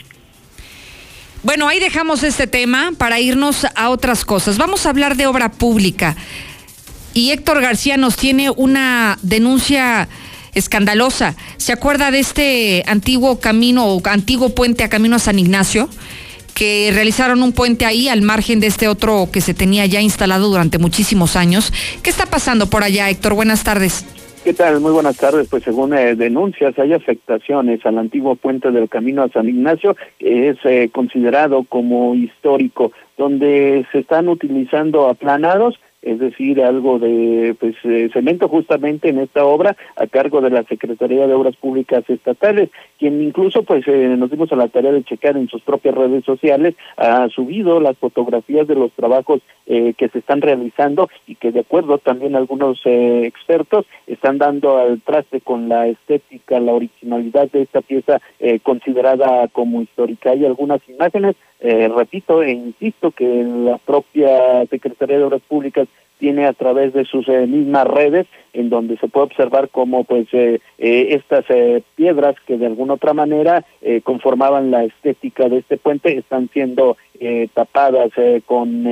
Bueno, 1.43 1.67
ahí 1.67 1.79
dejamos 1.79 2.23
este 2.23 2.47
tema 2.47 2.91
para 2.97 3.19
irnos 3.19 3.65
a 3.75 3.89
otras 3.89 4.25
cosas. 4.25 4.57
Vamos 4.57 4.85
a 4.85 4.89
hablar 4.89 5.15
de 5.15 5.27
obra 5.27 5.51
pública. 5.51 6.15
Y 7.13 7.31
Héctor 7.31 7.61
García 7.61 7.97
nos 7.97 8.15
tiene 8.15 8.49
una 8.49 9.17
denuncia 9.21 10.07
escandalosa. 10.53 11.35
¿Se 11.57 11.71
acuerda 11.71 12.11
de 12.11 12.19
este 12.19 12.83
antiguo 12.87 13.39
camino 13.39 13.85
o 13.85 14.01
antiguo 14.05 14.49
puente 14.49 14.83
a 14.83 14.89
camino 14.89 15.15
a 15.15 15.19
San 15.19 15.39
Ignacio? 15.39 15.89
que 16.53 16.89
realizaron 16.91 17.43
un 17.43 17.53
puente 17.53 17.85
ahí 17.85 18.09
al 18.09 18.23
margen 18.23 18.59
de 18.59 18.65
este 18.65 18.87
otro 18.87 19.29
que 19.31 19.41
se 19.41 19.53
tenía 19.53 19.85
ya 19.85 20.01
instalado 20.01 20.49
durante 20.49 20.79
muchísimos 20.79 21.35
años. 21.35 21.71
¿Qué 22.01 22.09
está 22.09 22.25
pasando 22.25 22.67
por 22.67 22.83
allá, 22.83 23.11
Héctor? 23.11 23.35
Buenas 23.35 23.63
tardes. 23.63 24.05
¿Qué 24.47 24.53
tal? 24.53 24.79
Muy 24.79 24.93
buenas 24.93 25.17
tardes. 25.17 25.49
Pues 25.49 25.63
según 25.63 25.93
eh, 25.93 26.15
denuncias, 26.15 26.79
hay 26.79 26.93
afectaciones 26.93 27.85
al 27.85 27.97
antiguo 27.97 28.37
puente 28.37 28.71
del 28.71 28.87
Camino 28.87 29.23
a 29.23 29.27
San 29.27 29.49
Ignacio, 29.49 29.97
que 30.19 30.47
es 30.47 30.57
eh, 30.63 30.89
considerado 30.89 31.65
como 31.67 32.15
histórico, 32.15 32.93
donde 33.17 33.85
se 33.91 33.99
están 33.99 34.29
utilizando 34.29 35.09
aplanados 35.09 35.77
es 36.07 36.19
decir, 36.19 36.61
algo 36.61 36.99
de 36.99 37.55
pues 37.59 37.75
eh, 37.83 38.09
cemento 38.13 38.47
justamente 38.47 39.09
en 39.09 39.19
esta 39.19 39.45
obra 39.45 39.75
a 39.97 40.07
cargo 40.07 40.39
de 40.39 40.49
la 40.49 40.63
Secretaría 40.63 41.27
de 41.27 41.33
Obras 41.33 41.57
Públicas 41.57 42.03
Estatales, 42.07 42.69
quien 42.97 43.21
incluso 43.21 43.63
pues 43.63 43.85
eh, 43.87 44.15
nos 44.17 44.31
dimos 44.31 44.51
a 44.53 44.55
la 44.55 44.69
tarea 44.69 44.93
de 44.93 45.03
checar 45.03 45.35
en 45.35 45.49
sus 45.49 45.61
propias 45.61 45.95
redes 45.95 46.23
sociales, 46.23 46.75
ha 46.95 47.27
subido 47.27 47.81
las 47.81 47.97
fotografías 47.97 48.67
de 48.67 48.75
los 48.75 48.91
trabajos 48.93 49.41
eh, 49.65 49.93
que 49.97 50.07
se 50.07 50.19
están 50.19 50.39
realizando 50.41 51.09
y 51.27 51.35
que 51.35 51.51
de 51.51 51.59
acuerdo 51.59 51.97
también 51.97 52.37
algunos 52.37 52.79
expertos 52.85 53.85
están 54.07 54.37
dando 54.37 54.77
al 54.77 55.01
traste 55.01 55.41
con 55.41 55.67
la 55.67 55.87
estética, 55.87 56.59
la 56.61 56.71
originalidad 56.71 57.51
de 57.51 57.63
esta 57.63 57.81
pieza 57.81 58.21
considerada 58.63 59.47
como 59.49 59.81
histórica. 59.81 60.31
Hay 60.31 60.45
algunas 60.45 60.79
imágenes 60.87 61.35
eh, 61.59 61.89
repito 61.95 62.43
e 62.43 62.51
insisto 62.51 63.11
que 63.11 63.43
la 63.43 63.79
propia 63.79 64.65
Secretaría 64.67 65.17
de 65.17 65.23
Obras 65.23 65.41
Públicas 65.47 65.87
tiene 66.19 66.45
a 66.45 66.53
través 66.53 66.93
de 66.93 67.05
sus 67.05 67.27
eh, 67.27 67.47
mismas 67.47 67.87
redes 67.87 68.27
en 68.53 68.69
donde 68.69 68.97
se 68.97 69.07
puede 69.07 69.25
observar 69.25 69.69
cómo 69.69 70.03
pues 70.03 70.27
eh, 70.33 70.59
estas 70.77 71.45
piedras 71.95 72.35
que 72.45 72.57
de 72.57 72.65
alguna 72.65 72.95
otra 72.95 73.13
manera 73.13 73.63
conformaban 74.03 74.71
la 74.71 74.83
estética 74.83 75.47
de 75.47 75.59
este 75.59 75.77
puente 75.77 76.17
están 76.17 76.49
siendo 76.51 76.97
tapadas 77.53 78.11
con 78.45 78.83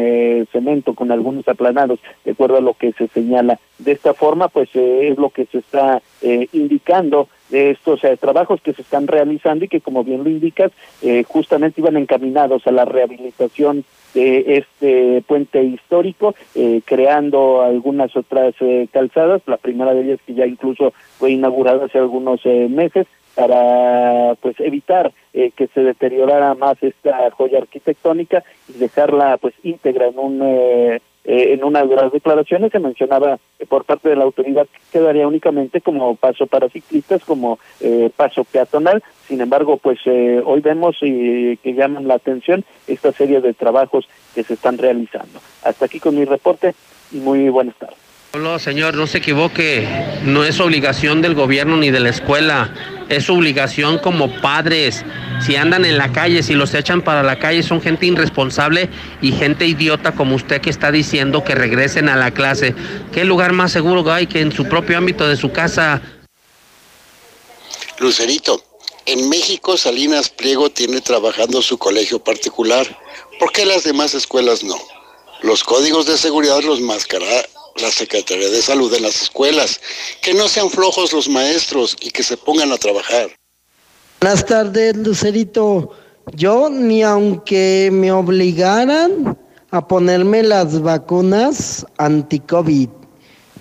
cemento 0.52 0.94
con 0.94 1.12
algunos 1.12 1.48
aplanados 1.48 2.00
de 2.24 2.32
acuerdo 2.32 2.58
a 2.58 2.62
lo 2.62 2.76
que 2.76 2.92
se 2.94 3.08
señala. 3.08 3.60
De 3.80 3.92
esta 3.92 4.14
forma 4.14 4.48
pues 4.48 4.70
es 4.76 5.18
lo 5.18 5.30
que 5.30 5.46
se 5.46 5.60
está 5.60 6.02
indicando 6.22 7.28
de 7.50 7.72
estos 7.72 8.04
eh, 8.04 8.18
trabajos 8.18 8.62
que 8.62 8.74
se 8.74 8.82
están 8.82 9.08
realizando 9.08 9.66
y 9.66 9.68
que, 9.68 9.82
como 9.82 10.04
bien 10.04 10.24
lo 10.24 10.30
indicas, 10.30 10.72
eh, 11.02 11.24
justamente 11.28 11.82
iban 11.82 11.98
encaminados 11.98 12.66
a 12.68 12.72
la 12.72 12.86
rehabilitación 12.86 13.84
de 14.14 14.58
este 14.58 15.22
puente 15.28 15.62
histórico, 15.62 16.36
eh, 16.56 16.82
creando 16.86 17.62
algunas 17.62 18.16
otras 18.16 18.56
calzadas. 18.92 19.42
La 19.46 19.58
primera 19.58 19.94
de 19.94 20.04
ellas 20.04 20.20
que 20.26 20.34
ya 20.34 20.46
incluso 20.46 20.94
fue 21.18 21.32
inaugurada 21.32 21.86
hace 21.86 21.98
algunos 21.98 22.46
meses 22.46 23.08
para 23.36 24.36
pues 24.40 24.56
evitar 24.60 25.12
que 25.34 25.68
se 25.74 25.82
deteriorara 25.82 26.56
más 26.56 26.82
esta 26.82 27.30
joya 27.32 27.58
arquitectónica 27.58 28.46
y 28.70 28.78
dejarla 28.78 29.36
pues 29.38 29.54
íntegra 29.64 30.08
en 30.08 30.18
un 30.18 31.00
eh, 31.26 31.54
en 31.54 31.64
una 31.64 31.84
de 31.84 31.96
las 31.96 32.12
declaraciones 32.12 32.72
se 32.72 32.80
mencionaba 32.80 33.40
por 33.68 33.84
parte 33.84 34.10
de 34.10 34.16
la 34.16 34.26
autoridad 34.26 34.68
que 34.68 35.00
quedaría 35.00 35.28
únicamente 35.28 35.82
como 35.82 36.16
paso 36.16 36.46
para 36.46 36.70
ciclistas, 36.70 37.24
como 37.26 37.58
eh, 37.82 38.12
paso 38.16 38.44
peatonal. 38.44 39.04
Sin 39.28 39.42
embargo, 39.42 39.78
pues 39.78 40.00
eh, 40.06 40.42
hoy 40.46 40.62
vemos 40.62 40.98
y 41.02 41.58
que 41.58 41.74
llaman 41.74 42.08
la 42.08 42.16
atención 42.16 42.64
esta 42.88 43.12
serie 43.12 43.42
de 43.42 43.54
trabajos 43.54 44.08
que 44.36 44.44
se 44.44 44.54
están 44.54 44.78
realizando. 44.78 45.40
Hasta 45.64 45.86
aquí 45.86 46.00
con 46.00 46.16
mi 46.16 46.26
reporte 46.26 46.76
y 47.12 47.18
muy 47.18 47.50
buenas 47.50 47.76
tardes. 47.76 47.98
No, 48.40 48.60
señor, 48.60 48.96
no 48.96 49.08
se 49.08 49.20
equivoque. 49.20 49.88
No 50.26 50.44
es 50.44 50.60
obligación 50.60 51.22
del 51.22 51.36
gobierno 51.36 51.78
ni 51.78 51.90
de 51.90 52.02
la 52.02 52.10
escuela. 52.10 52.74
Es 53.10 53.30
obligación 53.30 54.00
como 54.00 54.30
padres. 54.42 55.04
Si 55.46 55.56
andan 55.56 55.86
en 55.86 55.98
la 55.98 56.12
calle, 56.12 56.42
si 56.44 56.54
los 56.54 56.74
echan 56.74 57.02
para 57.02 57.24
la 57.24 57.38
calle, 57.38 57.62
son 57.62 57.82
gente 57.82 58.06
irresponsable 58.08 58.90
y 59.22 59.32
gente 59.32 59.68
idiota 59.68 60.14
como 60.14 60.36
usted 60.36 60.62
que 60.62 60.70
está 60.70 60.92
diciendo 60.92 61.44
que 61.44 61.56
regresen 61.56 62.10
a 62.10 62.16
la 62.16 62.32
clase. 62.32 62.74
¿Qué 63.14 63.26
lugar 63.26 63.54
más 63.54 63.72
seguro 63.72 64.12
hay 64.12 64.28
que 64.28 64.42
en 64.42 64.52
su 64.52 64.66
propio 64.66 64.98
ámbito 64.98 65.28
de 65.28 65.38
su 65.38 65.52
casa? 65.52 66.02
Lucerito, 68.00 68.64
en 69.06 69.30
México 69.30 69.78
Salinas 69.78 70.30
Pliego 70.30 70.70
tiene 70.70 71.00
trabajando 71.02 71.62
su 71.62 71.78
colegio 71.78 72.20
particular. 72.20 72.88
¿Por 73.40 73.52
qué 73.52 73.66
las 73.66 73.84
demás 73.84 74.14
escuelas 74.16 74.64
no? 74.64 74.78
Los 75.44 75.64
códigos 75.64 76.08
de 76.08 76.18
seguridad 76.18 76.62
los 76.64 76.82
mascará 76.82 77.46
la 77.76 77.92
Secretaría 77.92 78.50
de 78.50 78.62
Salud 78.62 78.94
en 78.94 79.04
las 79.04 79.22
escuelas. 79.24 79.80
Que 80.22 80.34
no 80.34 80.48
sean 80.48 80.70
flojos 80.70 81.14
los 81.14 81.30
maestros 81.30 81.96
y 82.02 82.12
que 82.12 82.24
se 82.24 82.38
pongan 82.38 82.72
a 82.72 82.78
trabajar. 82.78 83.30
Buenas 84.22 84.46
tardes, 84.46 84.96
Lucerito. 84.96 85.92
Yo 86.34 86.70
ni 86.70 87.04
aunque 87.04 87.90
me 87.92 88.12
obligaran 88.12 89.38
a 89.72 89.88
ponerme 89.88 90.42
las 90.42 90.82
vacunas 90.82 91.86
anti-COVID, 91.98 92.90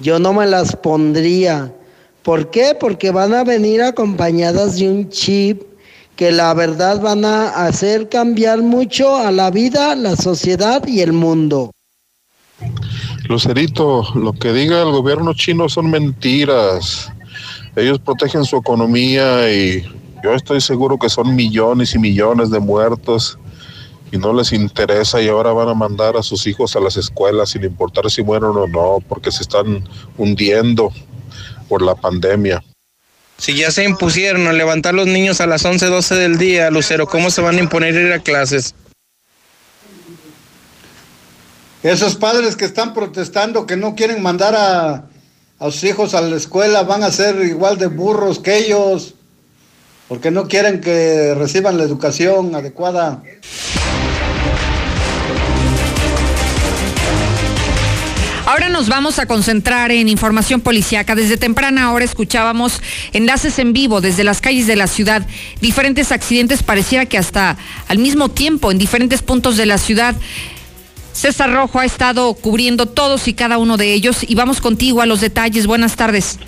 yo 0.00 0.18
no 0.18 0.32
me 0.32 0.46
las 0.46 0.74
pondría. 0.76 1.74
¿Por 2.22 2.50
qué? 2.50 2.74
Porque 2.78 3.10
van 3.10 3.34
a 3.34 3.44
venir 3.44 3.82
acompañadas 3.82 4.76
de 4.78 4.88
un 4.88 5.10
chip 5.10 5.62
que 6.16 6.30
la 6.30 6.54
verdad 6.54 7.00
van 7.00 7.24
a 7.24 7.66
hacer 7.66 8.08
cambiar 8.08 8.62
mucho 8.62 9.16
a 9.16 9.30
la 9.30 9.50
vida, 9.50 9.94
la 9.94 10.16
sociedad 10.16 10.86
y 10.86 11.00
el 11.00 11.12
mundo. 11.12 11.72
Lucerito, 13.28 14.06
lo 14.14 14.32
que 14.34 14.52
diga 14.52 14.82
el 14.82 14.90
gobierno 14.90 15.32
chino 15.32 15.68
son 15.68 15.90
mentiras. 15.90 17.10
Ellos 17.74 17.98
protegen 17.98 18.44
su 18.44 18.56
economía 18.56 19.50
y 19.50 19.82
yo 20.22 20.34
estoy 20.34 20.60
seguro 20.60 20.98
que 20.98 21.08
son 21.08 21.34
millones 21.34 21.94
y 21.94 21.98
millones 21.98 22.50
de 22.50 22.60
muertos 22.60 23.38
y 24.12 24.18
no 24.18 24.32
les 24.32 24.52
interesa 24.52 25.20
y 25.20 25.28
ahora 25.28 25.52
van 25.52 25.68
a 25.68 25.74
mandar 25.74 26.16
a 26.16 26.22
sus 26.22 26.46
hijos 26.46 26.76
a 26.76 26.80
las 26.80 26.96
escuelas 26.96 27.50
sin 27.50 27.64
importar 27.64 28.10
si 28.10 28.22
mueren 28.22 28.50
o 28.50 28.66
no, 28.68 28.98
porque 29.08 29.32
se 29.32 29.42
están 29.42 29.88
hundiendo 30.18 30.92
por 31.68 31.82
la 31.82 31.94
pandemia. 31.94 32.62
Si 33.38 33.56
ya 33.56 33.70
se 33.70 33.84
impusieron 33.84 34.46
a 34.46 34.52
levantar 34.52 34.94
los 34.94 35.06
niños 35.06 35.40
a 35.40 35.46
las 35.46 35.64
11, 35.64 35.86
12 35.86 36.14
del 36.14 36.38
día, 36.38 36.70
Lucero, 36.70 37.06
¿cómo 37.06 37.30
se 37.30 37.40
van 37.40 37.56
a 37.56 37.60
imponer 37.60 37.94
ir 37.94 38.12
a 38.12 38.20
clases? 38.20 38.74
Esos 41.84 42.16
padres 42.16 42.56
que 42.56 42.64
están 42.64 42.94
protestando, 42.94 43.66
que 43.66 43.76
no 43.76 43.94
quieren 43.94 44.22
mandar 44.22 44.54
a, 44.56 45.04
sus 45.70 45.84
hijos 45.84 46.14
a 46.14 46.22
la 46.22 46.34
escuela, 46.34 46.82
van 46.82 47.04
a 47.04 47.12
ser 47.12 47.44
igual 47.44 47.76
de 47.76 47.88
burros 47.88 48.38
que 48.38 48.56
ellos, 48.56 49.16
porque 50.08 50.30
no 50.30 50.48
quieren 50.48 50.80
que 50.80 51.34
reciban 51.34 51.76
la 51.76 51.84
educación 51.84 52.54
adecuada. 52.54 53.22
Ahora 58.46 58.70
nos 58.70 58.88
vamos 58.88 59.18
a 59.18 59.26
concentrar 59.26 59.90
en 59.90 60.08
información 60.08 60.62
policiaca. 60.62 61.14
Desde 61.14 61.36
temprana 61.36 61.92
hora 61.92 62.04
escuchábamos 62.04 62.80
enlaces 63.12 63.58
en 63.58 63.74
vivo 63.74 64.00
desde 64.00 64.24
las 64.24 64.40
calles 64.40 64.66
de 64.66 64.76
la 64.76 64.86
ciudad. 64.86 65.26
Diferentes 65.60 66.12
accidentes 66.12 66.62
pareciera 66.62 67.04
que 67.04 67.18
hasta 67.18 67.58
al 67.88 67.98
mismo 67.98 68.30
tiempo 68.30 68.70
en 68.70 68.78
diferentes 68.78 69.20
puntos 69.22 69.56
de 69.58 69.66
la 69.66 69.76
ciudad. 69.76 70.14
César 71.14 71.52
Rojo 71.54 71.78
ha 71.78 71.84
estado 71.84 72.34
cubriendo 72.34 72.86
todos 72.86 73.28
y 73.28 73.34
cada 73.34 73.56
uno 73.58 73.76
de 73.76 73.94
ellos 73.94 74.28
y 74.28 74.34
vamos 74.34 74.60
contigo 74.60 75.00
a 75.00 75.06
los 75.06 75.20
detalles. 75.20 75.66
Buenas 75.66 75.94
tardes. 75.96 76.38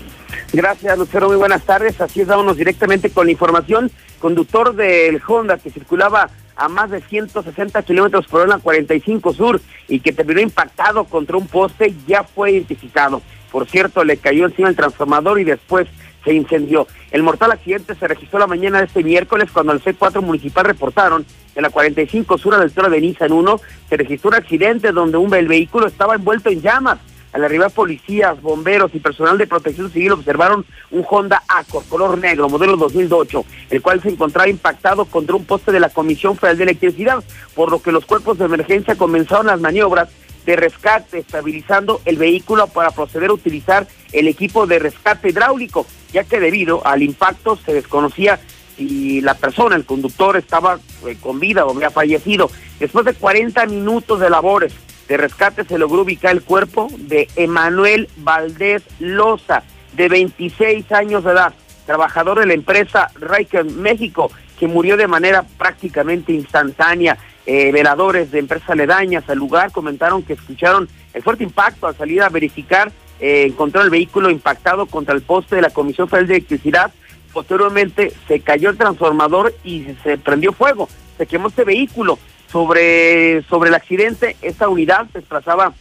Gracias, 0.53 0.99
Lucero. 0.99 1.29
Muy 1.29 1.37
buenas 1.37 1.63
tardes. 1.63 2.01
Así 2.01 2.21
es, 2.21 2.27
vámonos 2.27 2.57
directamente 2.57 3.11
con 3.11 3.27
la 3.27 3.33
información. 3.33 3.91
Conductor 4.19 4.75
del 4.75 5.23
Honda 5.27 5.57
que 5.57 5.71
circulaba 5.71 6.31
a 6.57 6.69
más 6.69 6.91
de 6.91 7.01
160 7.01 7.81
kilómetros 7.85 8.27
por 8.27 8.41
hora 8.41 8.59
45 8.59 9.35
Sur 9.35 9.61
y 9.89 10.01
que 10.01 10.13
terminó 10.13 10.41
impactado 10.41 11.05
contra 11.05 11.37
un 11.37 11.47
poste 11.47 11.95
ya 12.09 12.25
fue 12.25 12.53
identificado. 12.53 13.23
Por 13.53 13.69
cierto, 13.69 14.05
le 14.05 14.17
cayó 14.17 14.47
encima 14.47 14.69
el 14.69 14.77
transformador 14.77 15.41
y 15.41 15.45
después 15.45 15.87
se 16.27 16.35
incendió. 16.35 16.87
El 17.13 17.23
mortal 17.23 17.53
accidente 17.53 17.95
se 17.95 18.09
registró 18.09 18.39
la 18.39 18.49
mañana 18.49 18.79
de 18.79 18.87
este 18.87 19.05
miércoles 19.05 19.49
cuando 19.53 19.73
el 19.73 19.83
C4 19.83 20.21
municipal 20.21 20.65
reportaron 20.65 21.25
que 21.25 21.61
en 21.61 21.63
la 21.63 21.71
45 21.71 22.37
Sur 22.37 22.59
del 22.59 22.73
Toro 22.73 22.91
de 22.91 23.01
Niza 23.01 23.27
en 23.27 23.33
1 23.33 23.61
se 23.89 23.97
registró 23.97 24.29
un 24.29 24.35
accidente 24.35 24.93
donde 24.93 25.17
un 25.17 25.33
el 25.33 25.49
vehículo 25.49 25.87
estaba 25.87 26.17
envuelto 26.17 26.51
en 26.51 26.61
llamas. 26.61 26.99
Al 27.33 27.45
arribar 27.45 27.71
policías, 27.71 28.41
bomberos 28.41 28.95
y 28.95 28.99
personal 28.99 29.37
de 29.37 29.47
protección 29.47 29.91
civil 29.91 30.13
observaron 30.13 30.65
un 30.91 31.05
Honda 31.09 31.43
Accord 31.49 31.85
color 31.87 32.19
negro, 32.19 32.49
modelo 32.49 32.77
2008, 32.77 33.45
el 33.71 33.83
cual 33.83 34.01
se 34.01 34.09
encontraba 34.09 34.49
impactado 34.49 35.05
contra 35.05 35.37
un 35.37 35.45
poste 35.45 35.71
de 35.71 35.81
la 35.81 35.91
Comisión 35.91 36.37
Federal 36.37 36.57
de 36.57 36.63
Electricidad, 36.65 37.23
por 37.55 37.71
lo 37.71 37.83
que 37.83 37.93
los 37.93 38.07
cuerpos 38.07 38.39
de 38.39 38.47
emergencia 38.47 38.97
comenzaron 38.97 39.47
las 39.47 39.61
maniobras 39.61 40.09
de 40.47 40.57
rescate, 40.57 41.19
estabilizando 41.19 42.01
el 42.05 42.17
vehículo 42.17 42.69
para 42.69 42.93
proceder 42.93 43.31
a 43.31 43.35
utilizar 43.35 43.87
el 44.13 44.29
equipo 44.29 44.67
de 44.67 44.79
rescate 44.79 45.29
hidráulico, 45.29 45.87
ya 46.13 46.25
que 46.25 46.41
debido 46.41 46.87
al 46.87 47.03
impacto 47.03 47.57
se 47.57 47.75
desconocía 47.75 48.39
si 48.77 49.21
la 49.21 49.35
persona, 49.35 49.75
el 49.75 49.85
conductor, 49.85 50.37
estaba 50.37 50.79
eh, 51.07 51.17
con 51.21 51.41
vida 51.41 51.65
o 51.65 51.75
había 51.75 51.91
fallecido. 51.91 52.51
Después 52.79 53.05
de 53.05 53.15
40 53.15 53.67
minutos 53.67 54.21
de 54.21 54.31
labores, 54.31 54.73
de 55.09 55.17
rescate 55.17 55.65
se 55.65 55.79
logró 55.79 56.03
ubicar 56.03 56.33
el 56.33 56.43
cuerpo 56.43 56.89
de 56.97 57.29
Emanuel 57.37 58.09
Valdés 58.19 58.83
Loza, 58.99 59.63
de 59.95 60.09
26 60.09 60.93
años 60.93 61.25
de 61.25 61.33
edad, 61.33 61.55
trabajador 61.87 62.41
de 62.41 62.47
la 62.47 62.55
empresa 62.55 63.11
Riker 63.15 63.65
México, 63.65 64.31
que 64.59 64.69
murió 64.69 64.97
de 64.97 65.07
manera 65.07 65.45
prácticamente 65.59 66.33
instantánea. 66.33 67.17
Eh, 67.47 67.71
veladores 67.71 68.33
de 68.33 68.41
empresas 68.41 68.69
aledañas 68.71 69.23
al 69.29 69.39
lugar 69.39 69.71
comentaron 69.71 70.25
que 70.25 70.33
escucharon 70.33 70.89
el 71.15 71.23
fuerte 71.23 71.45
impacto 71.45 71.87
al 71.87 71.97
salir 71.97 72.21
a 72.23 72.29
verificar, 72.29 72.91
eh, 73.21 73.45
encontró 73.47 73.83
el 73.83 73.91
vehículo 73.91 74.31
impactado 74.31 74.87
contra 74.87 75.15
el 75.15 75.23
poste 75.23 75.57
de 75.57 75.63
la 75.63 75.71
Comisión 75.71 76.09
Federal 76.09 76.27
de 76.27 76.35
Electricidad. 76.35 76.93
Posteriormente 77.33 78.13
se 78.27 78.41
cayó 78.41 78.71
el 78.71 78.77
transformador 78.77 79.55
y 79.63 79.87
se 80.03 80.19
prendió 80.19 80.53
fuego. 80.53 80.89
Se 81.19 81.27
quemó 81.27 81.49
este 81.49 81.65
vehículo 81.65 82.19
sobre, 82.51 83.43
sobre 83.45 83.69
el 83.69 83.75
accidente, 83.75 84.37
esta 84.43 84.69
unidad 84.69 85.07
se 85.13 85.21
desplazaba 85.21 85.73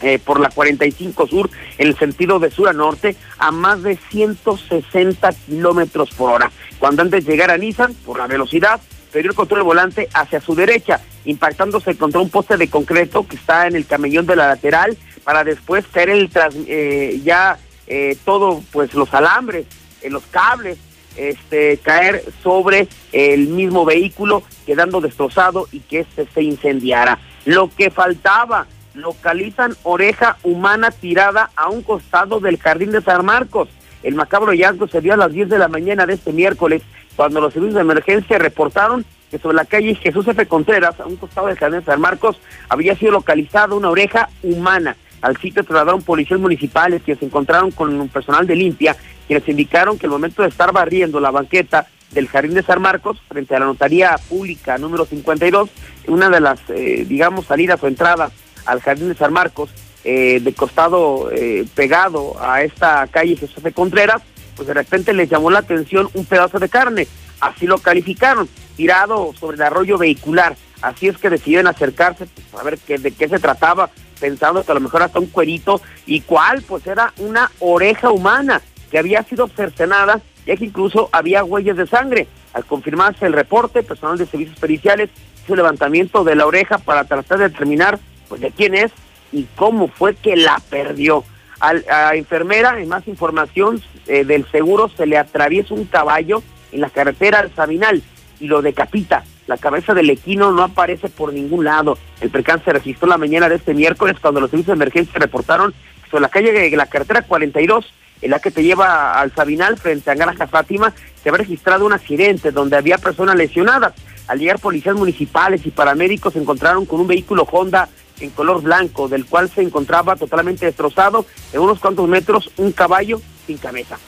eh, 0.00 0.18
por 0.18 0.38
la 0.38 0.50
45 0.50 1.26
Sur 1.26 1.50
en 1.78 1.88
el 1.88 1.98
sentido 1.98 2.38
de 2.38 2.50
sur 2.50 2.68
a 2.68 2.72
norte 2.72 3.16
a 3.38 3.50
más 3.50 3.82
de 3.82 3.96
160 4.10 5.32
kilómetros 5.32 6.10
por 6.10 6.32
hora. 6.32 6.52
Cuando 6.78 7.02
antes 7.02 7.24
de 7.24 7.32
llegar 7.32 7.50
a 7.50 7.58
Nissan, 7.58 7.94
por 7.94 8.18
la 8.18 8.28
velocidad, 8.28 8.80
perdió 9.12 9.30
el 9.30 9.36
control 9.36 9.62
volante 9.62 10.08
hacia 10.14 10.40
su 10.40 10.54
derecha, 10.54 11.00
impactándose 11.24 11.96
contra 11.96 12.20
un 12.20 12.30
poste 12.30 12.56
de 12.56 12.68
concreto 12.68 13.26
que 13.26 13.36
está 13.36 13.66
en 13.66 13.76
el 13.76 13.86
camellón 13.86 14.26
de 14.26 14.36
la 14.36 14.48
lateral 14.48 14.96
para 15.24 15.44
después 15.44 15.86
caer 15.86 16.10
el 16.10 16.30
eh, 16.66 17.20
ya 17.24 17.58
eh, 17.86 18.16
todo, 18.24 18.62
pues 18.72 18.94
los 18.94 19.12
alambres, 19.14 19.66
los 20.08 20.22
cables 20.26 20.78
este, 21.18 21.78
caer 21.78 22.22
sobre 22.42 22.88
el 23.12 23.48
mismo 23.48 23.84
vehículo, 23.84 24.42
quedando 24.64 25.00
destrozado 25.00 25.68
y 25.72 25.80
que 25.80 26.00
este 26.00 26.26
se 26.32 26.42
incendiara. 26.42 27.18
Lo 27.44 27.70
que 27.74 27.90
faltaba, 27.90 28.66
localizan 28.94 29.76
oreja 29.82 30.38
humana 30.42 30.90
tirada 30.90 31.50
a 31.56 31.68
un 31.68 31.82
costado 31.82 32.40
del 32.40 32.58
jardín 32.58 32.90
de 32.90 33.02
San 33.02 33.24
Marcos. 33.24 33.68
El 34.02 34.14
macabro 34.14 34.52
hallazgo 34.52 34.88
se 34.88 35.00
dio 35.00 35.14
a 35.14 35.16
las 35.16 35.32
10 35.32 35.48
de 35.48 35.58
la 35.58 35.68
mañana 35.68 36.06
de 36.06 36.14
este 36.14 36.32
miércoles, 36.32 36.82
cuando 37.18 37.40
los 37.40 37.52
servicios 37.52 37.74
de 37.74 37.80
emergencia 37.80 38.38
reportaron 38.38 39.04
que 39.28 39.40
sobre 39.40 39.56
la 39.56 39.64
calle 39.64 39.96
Jesús 39.96 40.28
F. 40.28 40.46
Contreras, 40.46 41.00
a 41.00 41.06
un 41.06 41.16
costado 41.16 41.48
del 41.48 41.58
jardín 41.58 41.80
de 41.80 41.84
San 41.84 42.00
Marcos, 42.00 42.38
había 42.68 42.94
sido 42.94 43.10
localizada 43.10 43.74
una 43.74 43.90
oreja 43.90 44.28
humana. 44.44 44.96
Al 45.20 45.36
sitio 45.36 45.64
trasladaron 45.64 46.02
policías 46.02 46.38
municipales 46.38 47.02
que 47.02 47.16
se 47.16 47.24
encontraron 47.24 47.72
con 47.72 47.92
un 48.00 48.08
personal 48.08 48.46
de 48.46 48.54
limpia 48.54 48.96
quienes 49.26 49.48
indicaron 49.48 49.98
que 49.98 50.06
el 50.06 50.12
momento 50.12 50.42
de 50.42 50.48
estar 50.48 50.70
barriendo 50.70 51.18
la 51.18 51.32
banqueta 51.32 51.88
del 52.12 52.28
Jardín 52.28 52.54
de 52.54 52.62
San 52.62 52.80
Marcos, 52.80 53.20
frente 53.26 53.56
a 53.56 53.58
la 53.58 53.66
notaría 53.66 54.14
pública 54.28 54.78
número 54.78 55.04
52, 55.04 55.70
una 56.06 56.30
de 56.30 56.38
las, 56.38 56.60
eh, 56.68 57.04
digamos, 57.04 57.46
salidas 57.46 57.82
o 57.82 57.88
entradas 57.88 58.30
al 58.64 58.80
Jardín 58.80 59.08
de 59.08 59.16
San 59.16 59.32
Marcos, 59.32 59.70
eh, 60.04 60.38
de 60.40 60.52
costado 60.52 61.32
eh, 61.32 61.66
pegado 61.74 62.40
a 62.40 62.62
esta 62.62 63.08
calle 63.08 63.34
Jesús 63.34 63.60
de 63.64 63.72
Contreras, 63.72 64.22
pues 64.58 64.66
de 64.66 64.74
repente 64.74 65.12
les 65.12 65.30
llamó 65.30 65.50
la 65.50 65.60
atención 65.60 66.10
un 66.14 66.26
pedazo 66.26 66.58
de 66.58 66.68
carne, 66.68 67.06
así 67.38 67.64
lo 67.64 67.78
calificaron, 67.78 68.48
tirado 68.76 69.32
sobre 69.38 69.54
el 69.54 69.62
arroyo 69.62 69.96
vehicular. 69.96 70.56
Así 70.82 71.06
es 71.06 71.16
que 71.16 71.30
decidieron 71.30 71.68
acercarse 71.68 72.26
pues, 72.26 72.60
a 72.60 72.64
ver 72.64 72.78
de 72.80 73.12
qué 73.12 73.28
se 73.28 73.38
trataba, 73.38 73.88
pensando 74.18 74.64
que 74.64 74.72
a 74.72 74.74
lo 74.74 74.80
mejor 74.80 75.02
hasta 75.02 75.20
un 75.20 75.26
cuerito, 75.26 75.80
y 76.06 76.22
cuál, 76.22 76.62
pues 76.62 76.84
era 76.88 77.12
una 77.18 77.52
oreja 77.60 78.10
humana 78.10 78.60
que 78.90 78.98
había 78.98 79.22
sido 79.22 79.46
cercenada, 79.46 80.20
ya 80.44 80.56
que 80.56 80.64
incluso 80.64 81.08
había 81.12 81.44
huellas 81.44 81.76
de 81.76 81.86
sangre. 81.86 82.26
Al 82.52 82.64
confirmarse 82.64 83.26
el 83.26 83.34
reporte, 83.34 83.84
personal 83.84 84.18
de 84.18 84.26
servicios 84.26 84.58
periciales 84.58 85.10
hizo 85.44 85.54
levantamiento 85.54 86.24
de 86.24 86.34
la 86.34 86.46
oreja 86.46 86.78
para 86.78 87.04
tratar 87.04 87.38
de 87.38 87.48
determinar 87.48 88.00
pues, 88.28 88.40
de 88.40 88.50
quién 88.50 88.74
es 88.74 88.90
y 89.30 89.46
cómo 89.54 89.86
fue 89.86 90.16
que 90.16 90.34
la 90.34 90.60
perdió. 90.68 91.22
A 91.60 91.74
la 91.74 92.14
enfermera, 92.14 92.80
en 92.80 92.88
más 92.88 93.06
información 93.08 93.82
eh, 94.06 94.24
del 94.24 94.48
seguro, 94.50 94.88
se 94.88 95.06
le 95.06 95.18
atraviesa 95.18 95.74
un 95.74 95.84
caballo 95.84 96.42
en 96.72 96.80
la 96.80 96.90
carretera 96.90 97.40
al 97.40 97.54
Sabinal 97.54 98.02
y 98.40 98.46
lo 98.46 98.62
decapita. 98.62 99.24
La 99.46 99.56
cabeza 99.56 99.94
del 99.94 100.10
equino 100.10 100.52
no 100.52 100.62
aparece 100.62 101.08
por 101.08 101.32
ningún 101.32 101.64
lado. 101.64 101.98
El 102.20 102.30
percance 102.30 102.66
se 102.66 102.72
registró 102.72 103.08
la 103.08 103.18
mañana 103.18 103.48
de 103.48 103.56
este 103.56 103.74
miércoles 103.74 104.16
cuando 104.20 104.40
los 104.40 104.50
servicios 104.50 104.76
de 104.76 104.84
emergencia 104.84 105.18
reportaron 105.18 105.74
sobre 106.10 106.22
la 106.22 106.28
calle 106.28 106.52
de 106.52 106.76
la 106.76 106.86
carretera 106.86 107.22
42 107.22 107.92
en 108.20 108.30
la 108.30 108.40
que 108.40 108.50
te 108.50 108.62
lleva 108.62 109.18
al 109.18 109.32
Sabinal 109.34 109.78
frente 109.78 110.10
a 110.10 110.14
Granja 110.14 110.46
Fátima, 110.46 110.92
se 111.22 111.28
había 111.28 111.38
registrado 111.38 111.86
un 111.86 111.92
accidente 111.92 112.50
donde 112.50 112.76
había 112.76 112.98
personas 112.98 113.36
lesionadas. 113.36 113.94
Al 114.26 114.38
llegar 114.38 114.58
policías 114.58 114.96
municipales 114.96 115.64
y 115.64 115.70
paramédicos 115.70 116.32
se 116.32 116.40
encontraron 116.40 116.84
con 116.84 117.00
un 117.00 117.06
vehículo 117.06 117.46
Honda 117.50 117.88
en 118.20 118.30
color 118.30 118.62
blanco, 118.62 119.08
del 119.08 119.26
cual 119.26 119.50
se 119.50 119.62
encontraba 119.62 120.16
totalmente 120.16 120.66
destrozado 120.66 121.26
en 121.52 121.60
unos 121.60 121.78
cuantos 121.78 122.08
metros 122.08 122.50
un 122.56 122.72
caballo 122.72 123.20
sin 123.46 123.58
cabeza. 123.58 123.98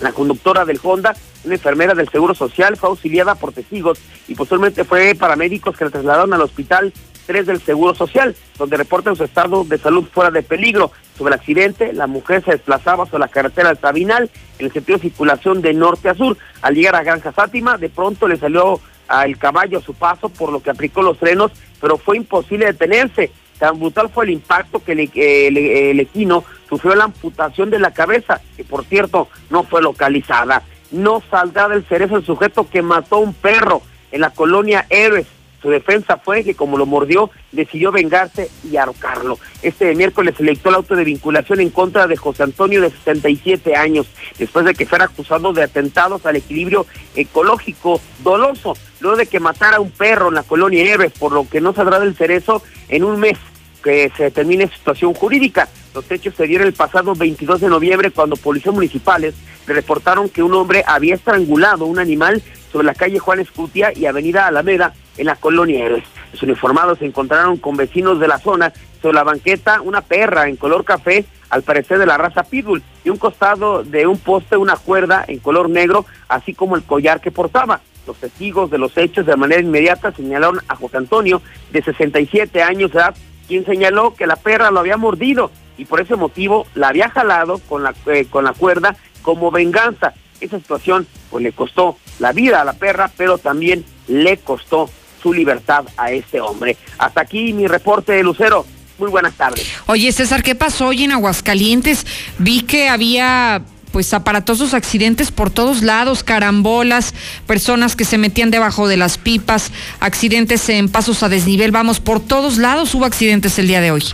La 0.00 0.12
conductora 0.12 0.64
del 0.64 0.80
Honda, 0.82 1.16
una 1.44 1.54
enfermera 1.54 1.94
del 1.94 2.08
Seguro 2.08 2.34
Social, 2.34 2.76
fue 2.76 2.90
auxiliada 2.90 3.34
por 3.34 3.52
testigos 3.52 3.98
y 4.28 4.34
posteriormente 4.34 4.84
fue 4.84 5.14
paramédicos 5.14 5.76
que 5.76 5.84
la 5.84 5.90
trasladaron 5.90 6.34
al 6.34 6.42
hospital 6.42 6.92
3 7.26 7.46
del 7.46 7.60
Seguro 7.60 7.94
Social, 7.94 8.36
donde 8.58 8.76
reportan 8.76 9.16
su 9.16 9.24
estado 9.24 9.64
de 9.64 9.78
salud 9.78 10.04
fuera 10.12 10.30
de 10.30 10.42
peligro. 10.42 10.92
Sobre 11.16 11.34
el 11.34 11.40
accidente, 11.40 11.92
la 11.92 12.06
mujer 12.06 12.44
se 12.44 12.52
desplazaba 12.52 13.06
sobre 13.06 13.20
la 13.20 13.28
carretera 13.28 13.68
del 13.68 13.78
Sabinal 13.78 14.30
en 14.58 14.66
el 14.66 14.72
sentido 14.72 14.98
de 14.98 15.08
circulación 15.08 15.62
de 15.62 15.74
norte 15.74 16.08
a 16.08 16.14
sur. 16.14 16.36
Al 16.62 16.74
llegar 16.74 16.94
a 16.94 17.02
Granja 17.02 17.32
Fátima, 17.32 17.78
de 17.78 17.88
pronto 17.88 18.28
le 18.28 18.36
salió 18.36 18.80
al 19.08 19.38
caballo 19.38 19.78
a 19.78 19.82
su 19.82 19.94
paso, 19.94 20.28
por 20.28 20.52
lo 20.52 20.62
que 20.62 20.70
aplicó 20.70 21.02
los 21.02 21.18
frenos, 21.18 21.52
pero 21.80 21.96
fue 21.96 22.16
imposible 22.16 22.66
detenerse. 22.66 23.30
Tan 23.58 23.78
brutal 23.78 24.10
fue 24.10 24.24
el 24.24 24.30
impacto 24.32 24.82
que 24.82 24.92
el, 24.92 26.00
equino 26.00 26.44
sufrió 26.68 26.94
la 26.94 27.04
amputación 27.04 27.70
de 27.70 27.78
la 27.78 27.92
cabeza, 27.92 28.40
que 28.56 28.64
por 28.64 28.84
cierto 28.84 29.28
no 29.50 29.64
fue 29.64 29.82
localizada. 29.82 30.62
No 30.90 31.22
saldrá 31.30 31.68
del 31.68 31.84
cerezo 31.84 32.16
el 32.16 32.24
sujeto 32.24 32.68
que 32.68 32.82
mató 32.82 33.16
a 33.16 33.20
un 33.20 33.34
perro 33.34 33.82
en 34.12 34.20
la 34.20 34.30
colonia 34.30 34.86
Héroes 34.90 35.26
su 35.60 35.70
defensa 35.70 36.16
fue 36.18 36.44
que 36.44 36.54
como 36.54 36.76
lo 36.76 36.86
mordió, 36.86 37.30
decidió 37.52 37.92
vengarse 37.92 38.50
y 38.70 38.76
ahorcarlo. 38.76 39.38
Este 39.62 39.94
miércoles 39.94 40.34
se 40.36 40.44
el 40.44 40.74
auto 40.74 40.96
de 40.96 41.04
vinculación 41.04 41.60
en 41.60 41.70
contra 41.70 42.06
de 42.06 42.16
José 42.16 42.42
Antonio 42.42 42.80
de 42.80 42.90
67 42.90 43.76
años, 43.76 44.06
después 44.38 44.64
de 44.64 44.74
que 44.74 44.86
fuera 44.86 45.06
acusado 45.06 45.52
de 45.52 45.62
atentados 45.62 46.26
al 46.26 46.36
equilibrio 46.36 46.86
ecológico 47.14 48.00
doloso, 48.22 48.76
luego 49.00 49.16
de 49.16 49.26
que 49.26 49.40
matara 49.40 49.76
a 49.76 49.80
un 49.80 49.90
perro 49.90 50.28
en 50.28 50.34
la 50.34 50.42
colonia 50.42 50.82
Eves, 50.92 51.12
por 51.12 51.32
lo 51.32 51.48
que 51.48 51.60
no 51.60 51.72
saldrá 51.72 52.00
del 52.00 52.16
cerezo 52.16 52.62
en 52.88 53.04
un 53.04 53.18
mes 53.20 53.38
que 53.82 54.10
se 54.16 54.24
determine 54.24 54.68
situación 54.68 55.14
jurídica. 55.14 55.68
Los 55.96 56.10
hechos 56.10 56.34
se 56.34 56.46
dieron 56.46 56.66
el 56.66 56.74
pasado 56.74 57.14
22 57.14 57.62
de 57.62 57.70
noviembre 57.70 58.10
cuando 58.10 58.36
policías 58.36 58.74
municipales 58.74 59.34
le 59.66 59.72
reportaron 59.72 60.28
que 60.28 60.42
un 60.42 60.52
hombre 60.52 60.84
había 60.86 61.14
estrangulado 61.14 61.86
un 61.86 61.98
animal 61.98 62.42
sobre 62.70 62.84
la 62.84 62.94
calle 62.94 63.18
Juan 63.18 63.40
Escutia 63.40 63.94
y 63.96 64.04
Avenida 64.04 64.46
Alameda 64.46 64.92
en 65.16 65.24
la 65.24 65.36
colonia 65.36 65.86
Héroes. 65.86 66.04
Los 66.32 66.42
uniformados 66.42 66.98
se 66.98 67.06
encontraron 67.06 67.56
con 67.56 67.78
vecinos 67.78 68.20
de 68.20 68.28
la 68.28 68.38
zona 68.38 68.74
sobre 69.00 69.14
la 69.14 69.24
banqueta 69.24 69.80
una 69.80 70.02
perra 70.02 70.50
en 70.50 70.56
color 70.56 70.84
café, 70.84 71.24
al 71.48 71.62
parecer 71.62 71.98
de 71.98 72.04
la 72.04 72.18
raza 72.18 72.42
Pitbull, 72.42 72.82
y 73.02 73.08
un 73.08 73.16
costado 73.16 73.82
de 73.82 74.06
un 74.06 74.18
poste 74.18 74.58
una 74.58 74.76
cuerda 74.76 75.24
en 75.26 75.38
color 75.38 75.70
negro, 75.70 76.04
así 76.28 76.52
como 76.52 76.76
el 76.76 76.82
collar 76.82 77.22
que 77.22 77.30
portaba. 77.30 77.80
Los 78.06 78.18
testigos 78.18 78.70
de 78.70 78.76
los 78.76 78.94
hechos 78.98 79.24
de 79.24 79.34
manera 79.34 79.62
inmediata 79.62 80.12
señalaron 80.12 80.60
a 80.68 80.76
José 80.76 80.98
Antonio, 80.98 81.40
de 81.72 81.82
67 81.82 82.62
años 82.62 82.92
de 82.92 82.98
edad, 82.98 83.16
quien 83.48 83.64
señaló 83.64 84.14
que 84.14 84.26
la 84.26 84.36
perra 84.36 84.70
lo 84.70 84.80
había 84.80 84.98
mordido 84.98 85.50
y 85.78 85.84
por 85.84 86.00
ese 86.00 86.16
motivo 86.16 86.66
la 86.74 86.88
había 86.88 87.10
jalado 87.10 87.58
con 87.68 87.82
la, 87.82 87.94
eh, 88.06 88.26
con 88.28 88.44
la 88.44 88.52
cuerda 88.52 88.96
como 89.22 89.50
venganza. 89.50 90.14
Esa 90.40 90.58
situación 90.58 91.06
pues 91.30 91.42
le 91.42 91.52
costó 91.52 91.96
la 92.18 92.32
vida 92.32 92.60
a 92.60 92.64
la 92.64 92.74
perra, 92.74 93.10
pero 93.16 93.38
también 93.38 93.84
le 94.08 94.38
costó 94.38 94.90
su 95.22 95.32
libertad 95.32 95.84
a 95.96 96.10
este 96.10 96.40
hombre. 96.40 96.76
Hasta 96.98 97.22
aquí 97.22 97.52
mi 97.52 97.66
reporte 97.66 98.12
de 98.12 98.22
Lucero. 98.22 98.66
Muy 98.98 99.10
buenas 99.10 99.34
tardes. 99.34 99.66
Oye, 99.86 100.10
César, 100.10 100.42
¿qué 100.42 100.54
pasó 100.54 100.86
hoy 100.86 101.04
en 101.04 101.12
Aguascalientes? 101.12 102.06
Vi 102.38 102.62
que 102.62 102.88
había 102.88 103.62
pues 103.92 104.12
aparatosos 104.14 104.74
accidentes 104.74 105.30
por 105.30 105.50
todos 105.50 105.82
lados, 105.82 106.22
carambolas, 106.22 107.14
personas 107.46 107.96
que 107.96 108.04
se 108.04 108.18
metían 108.18 108.50
debajo 108.50 108.88
de 108.88 108.96
las 108.96 109.16
pipas, 109.16 109.72
accidentes 110.00 110.68
en 110.68 110.88
pasos 110.88 111.22
a 111.22 111.28
desnivel, 111.28 111.72
vamos, 111.72 112.00
por 112.00 112.20
todos 112.20 112.58
lados 112.58 112.94
hubo 112.94 113.06
accidentes 113.06 113.58
el 113.58 113.68
día 113.68 113.80
de 113.80 113.92
hoy. 113.92 114.04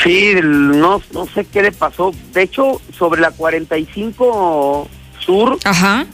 Sí, 0.00 0.34
no, 0.42 1.02
no 1.12 1.26
sé 1.26 1.44
qué 1.44 1.62
le 1.62 1.72
pasó. 1.72 2.12
De 2.32 2.42
hecho, 2.42 2.80
sobre 2.96 3.20
la 3.20 3.30
45 3.30 4.88
Sur 5.18 5.58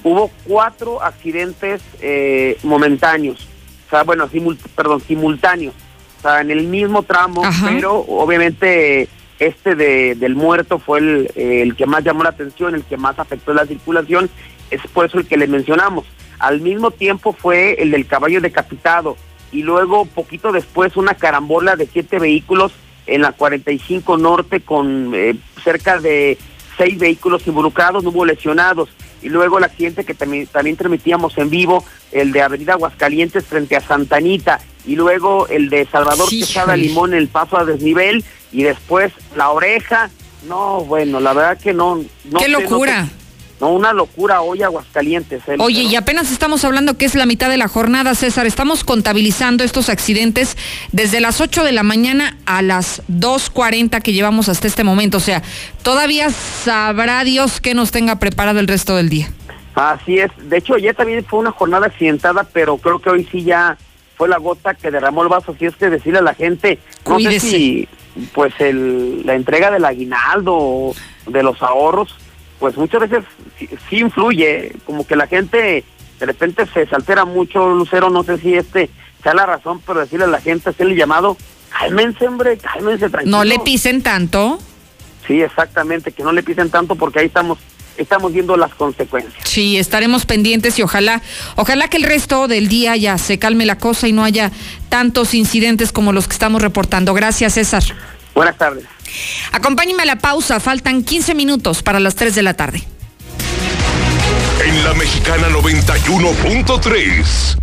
hubo 0.05 0.31
cuatro 0.45 1.03
accidentes 1.03 1.81
eh, 2.01 2.59
momentáneos. 2.62 3.49
O 3.87 3.91
sea, 3.91 4.03
bueno, 4.03 4.29
perdón, 4.74 5.01
simultáneos. 5.07 5.74
O 6.18 6.22
sea, 6.22 6.41
en 6.41 6.51
el 6.51 6.64
mismo 6.64 7.05
tramo, 7.05 7.43
pero 7.64 8.01
obviamente 8.01 9.09
este 9.39 9.76
de, 9.76 10.14
del 10.16 10.35
muerto 10.35 10.79
fue 10.79 10.99
el, 10.99 11.31
el 11.37 11.76
que 11.76 11.87
más 11.87 12.03
llamó 12.05 12.24
la 12.24 12.31
atención, 12.31 12.74
el 12.74 12.83
que 12.85 12.97
más 12.97 13.18
afectó 13.18 13.55
la 13.55 13.66
circulación, 13.66 14.29
es 14.70 14.81
por 14.93 15.07
eso 15.07 15.18
el 15.18 15.26
que 15.26 15.37
le 15.37 15.47
mencionamos. 15.47 16.05
Al 16.39 16.61
mismo 16.61 16.91
tiempo 16.91 17.33
fue 17.33 17.81
el 17.81 17.93
del 17.93 18.07
caballo 18.07 18.41
decapitado 18.41 19.16
y 19.53 19.62
luego 19.62 20.05
poquito 20.05 20.53
después 20.53 20.97
una 20.97 21.14
carambola 21.14 21.76
de 21.76 21.87
siete 21.87 22.18
vehículos 22.18 22.72
en 23.09 23.23
la 23.23 23.33
45 23.33 24.19
Norte 24.19 24.61
con 24.61 25.13
eh, 25.15 25.35
cerca 25.65 25.99
de 25.99 26.39
seis 26.77 26.99
vehículos 26.99 27.47
involucrados, 27.47 28.05
no 28.05 28.11
hubo 28.11 28.25
lesionados. 28.25 28.91
Y 29.21 29.31
luego 29.31 29.59
el 29.59 29.65
accidente 29.65 30.05
que 30.05 30.15
también, 30.15 30.47
también 30.47 30.77
transmitíamos 30.77 31.37
en 31.39 31.51
vivo, 31.51 31.85
el 32.13 32.31
de 32.31 32.43
Avenida 32.43 32.75
Aguascalientes 32.75 33.45
frente 33.45 33.75
a 33.75 33.81
Santanita, 33.81 34.61
y 34.87 34.95
luego 34.95 35.49
el 35.49 35.71
de 35.71 35.87
Salvador 35.87 36.29
Quesada 36.29 36.77
Limón 36.77 37.15
el 37.15 37.27
paso 37.27 37.59
a 37.59 37.65
desnivel, 37.65 38.25
y 38.53 38.63
después 38.63 39.13
la 39.37 39.51
oreja. 39.51 40.11
No, 40.47 40.85
bueno, 40.85 41.19
la 41.19 41.33
verdad 41.33 41.59
que 41.59 41.75
no. 41.75 42.05
no 42.31 42.39
¡Qué 42.39 42.49
locura! 42.49 43.03
No, 43.03 43.11
una 43.67 43.93
locura 43.93 44.41
hoy 44.41 44.63
Aguascalientes. 44.63 45.43
Oye, 45.59 45.83
y 45.83 45.97
apenas 45.97 46.31
estamos 46.31 46.65
hablando 46.65 46.97
que 46.97 47.05
es 47.05 47.15
la 47.15 47.27
mitad 47.27 47.51
de 47.51 47.57
la 47.57 47.69
jornada, 47.69 48.15
César. 48.15 48.47
Estamos 48.47 48.85
contabilizando 48.85 49.65
estos 49.65 49.89
accidentes 49.89 50.57
desde 50.93 51.21
las 51.21 51.41
8 51.41 51.65
de 51.65 51.73
la 51.73 51.83
mañana 51.83 52.37
a 52.47 52.63
las 52.63 53.03
2.40 53.09 54.01
que 54.03 54.13
llevamos 54.13 54.49
hasta 54.49 54.67
este 54.67 54.85
momento. 54.85 55.17
O 55.17 55.21
sea, 55.21 55.43
todavía 55.83 56.31
sabrá 56.31 57.25
Dios 57.25 57.61
que 57.61 57.75
nos 57.75 57.91
tenga 57.91 58.19
preparado 58.19 58.61
el 58.61 58.69
resto 58.69 58.97
del 58.97 59.09
día. 59.09 59.31
Así 59.75 60.19
es. 60.19 60.31
De 60.49 60.59
hecho, 60.59 60.75
ayer 60.75 60.95
también 60.95 61.25
fue 61.25 61.41
una 61.41 61.53
jornada 61.53 61.87
accidentada, 61.87 62.45
pero 62.45 62.79
creo 62.79 63.01
que 63.01 63.11
hoy 63.11 63.29
sí 63.31 63.45
ya 63.45 63.77
fue 64.17 64.29
la 64.29 64.39
gota 64.39 64.75
que 64.75 64.91
derramó 64.91 65.23
el 65.23 65.29
vaso. 65.29 65.53
Así 65.53 65.67
es 65.67 65.77
que 65.77 65.89
decirle 65.89 66.19
a 66.19 66.23
la 66.23 66.35
gente, 66.35 66.79
no 67.07 67.19
sé 67.21 67.39
si 67.41 67.89
pues 68.35 68.53
el, 68.59 69.25
la 69.25 69.35
entrega 69.35 69.71
del 69.71 69.85
aguinaldo 69.85 70.55
o 70.57 70.95
de 71.27 71.43
los 71.43 71.63
ahorros 71.63 72.17
pues 72.59 72.77
muchas 72.77 73.01
veces 73.01 73.25
sí, 73.89 73.99
influye, 73.99 74.73
como 74.85 75.07
que 75.07 75.17
la 75.17 75.27
gente 75.27 75.85
de 76.19 76.27
repente 76.27 76.67
se 76.67 76.89
altera 76.95 77.25
mucho, 77.25 77.69
Lucero, 77.69 78.11
no 78.11 78.25
sé 78.25 78.39
si 78.39 78.55
este 78.55 78.91
sea 79.23 79.35
la 79.35 79.47
razón, 79.47 79.81
pero 79.87 80.01
decirle 80.01 80.25
a 80.25 80.29
la 80.29 80.41
gente, 80.41 80.71
hacerle 80.71 80.97
llamado, 80.97 81.37
cálmense, 81.71 82.27
hombre, 82.27 82.59
cálmense, 82.59 83.09
tranquilo. 83.09 83.37
No 83.37 83.45
le 83.45 83.59
pisen 83.61 84.03
tanto. 84.03 84.59
Sí, 85.27 85.43
exactamente, 85.43 86.13
que 86.13 86.23
no 86.23 86.33
le 86.33 86.43
pisen 86.43 86.71
tanto 86.71 86.97
porque 86.97 87.21
ahí 87.21 87.27
estamos 87.27 87.59
estamos 87.99 88.33
viendo 88.33 88.57
las 88.57 88.75
consecuencias. 88.75 89.43
Sí, 89.45 89.77
estaremos 89.77 90.25
pendientes 90.25 90.79
y 90.79 90.83
ojalá, 90.83 91.21
ojalá 91.57 91.89
que 91.89 91.97
el 91.97 92.05
resto 92.05 92.49
del 92.49 92.69
día 92.69 92.97
ya 92.97 93.19
se 93.19 93.39
calme 93.39 93.67
la 93.67 93.77
cosa 93.77 94.07
y 94.09 94.13
no 94.13 94.25
haya 94.25 94.53
tantos 94.89 95.35
incidentes 95.35 95.93
como 95.93 96.13
los 96.13 96.29
que 96.29 96.33
estamos 96.33 96.63
reportando. 96.63 97.13
Gracias, 97.13 97.55
César. 97.55 97.83
Buenas 98.35 98.57
tardes. 98.57 98.85
Acompáñeme 99.53 100.03
a 100.03 100.07
la 100.07 100.17
pausa, 100.17 100.61
faltan 100.61 101.03
15 101.03 101.35
minutos 101.35 101.83
para 101.83 102.01
las 102.01 102.15
3 102.15 102.35
de 102.35 102.43
la 102.43 102.55
tarde. 102.55 102.83
En 104.65 104.85
la 104.85 104.95
mexicana 104.95 105.49
91.3, 105.49 107.57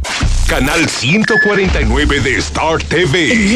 canal 0.47 0.89
149 0.89 2.19
de 2.21 2.37
Star 2.37 2.81
TV. 2.83 3.53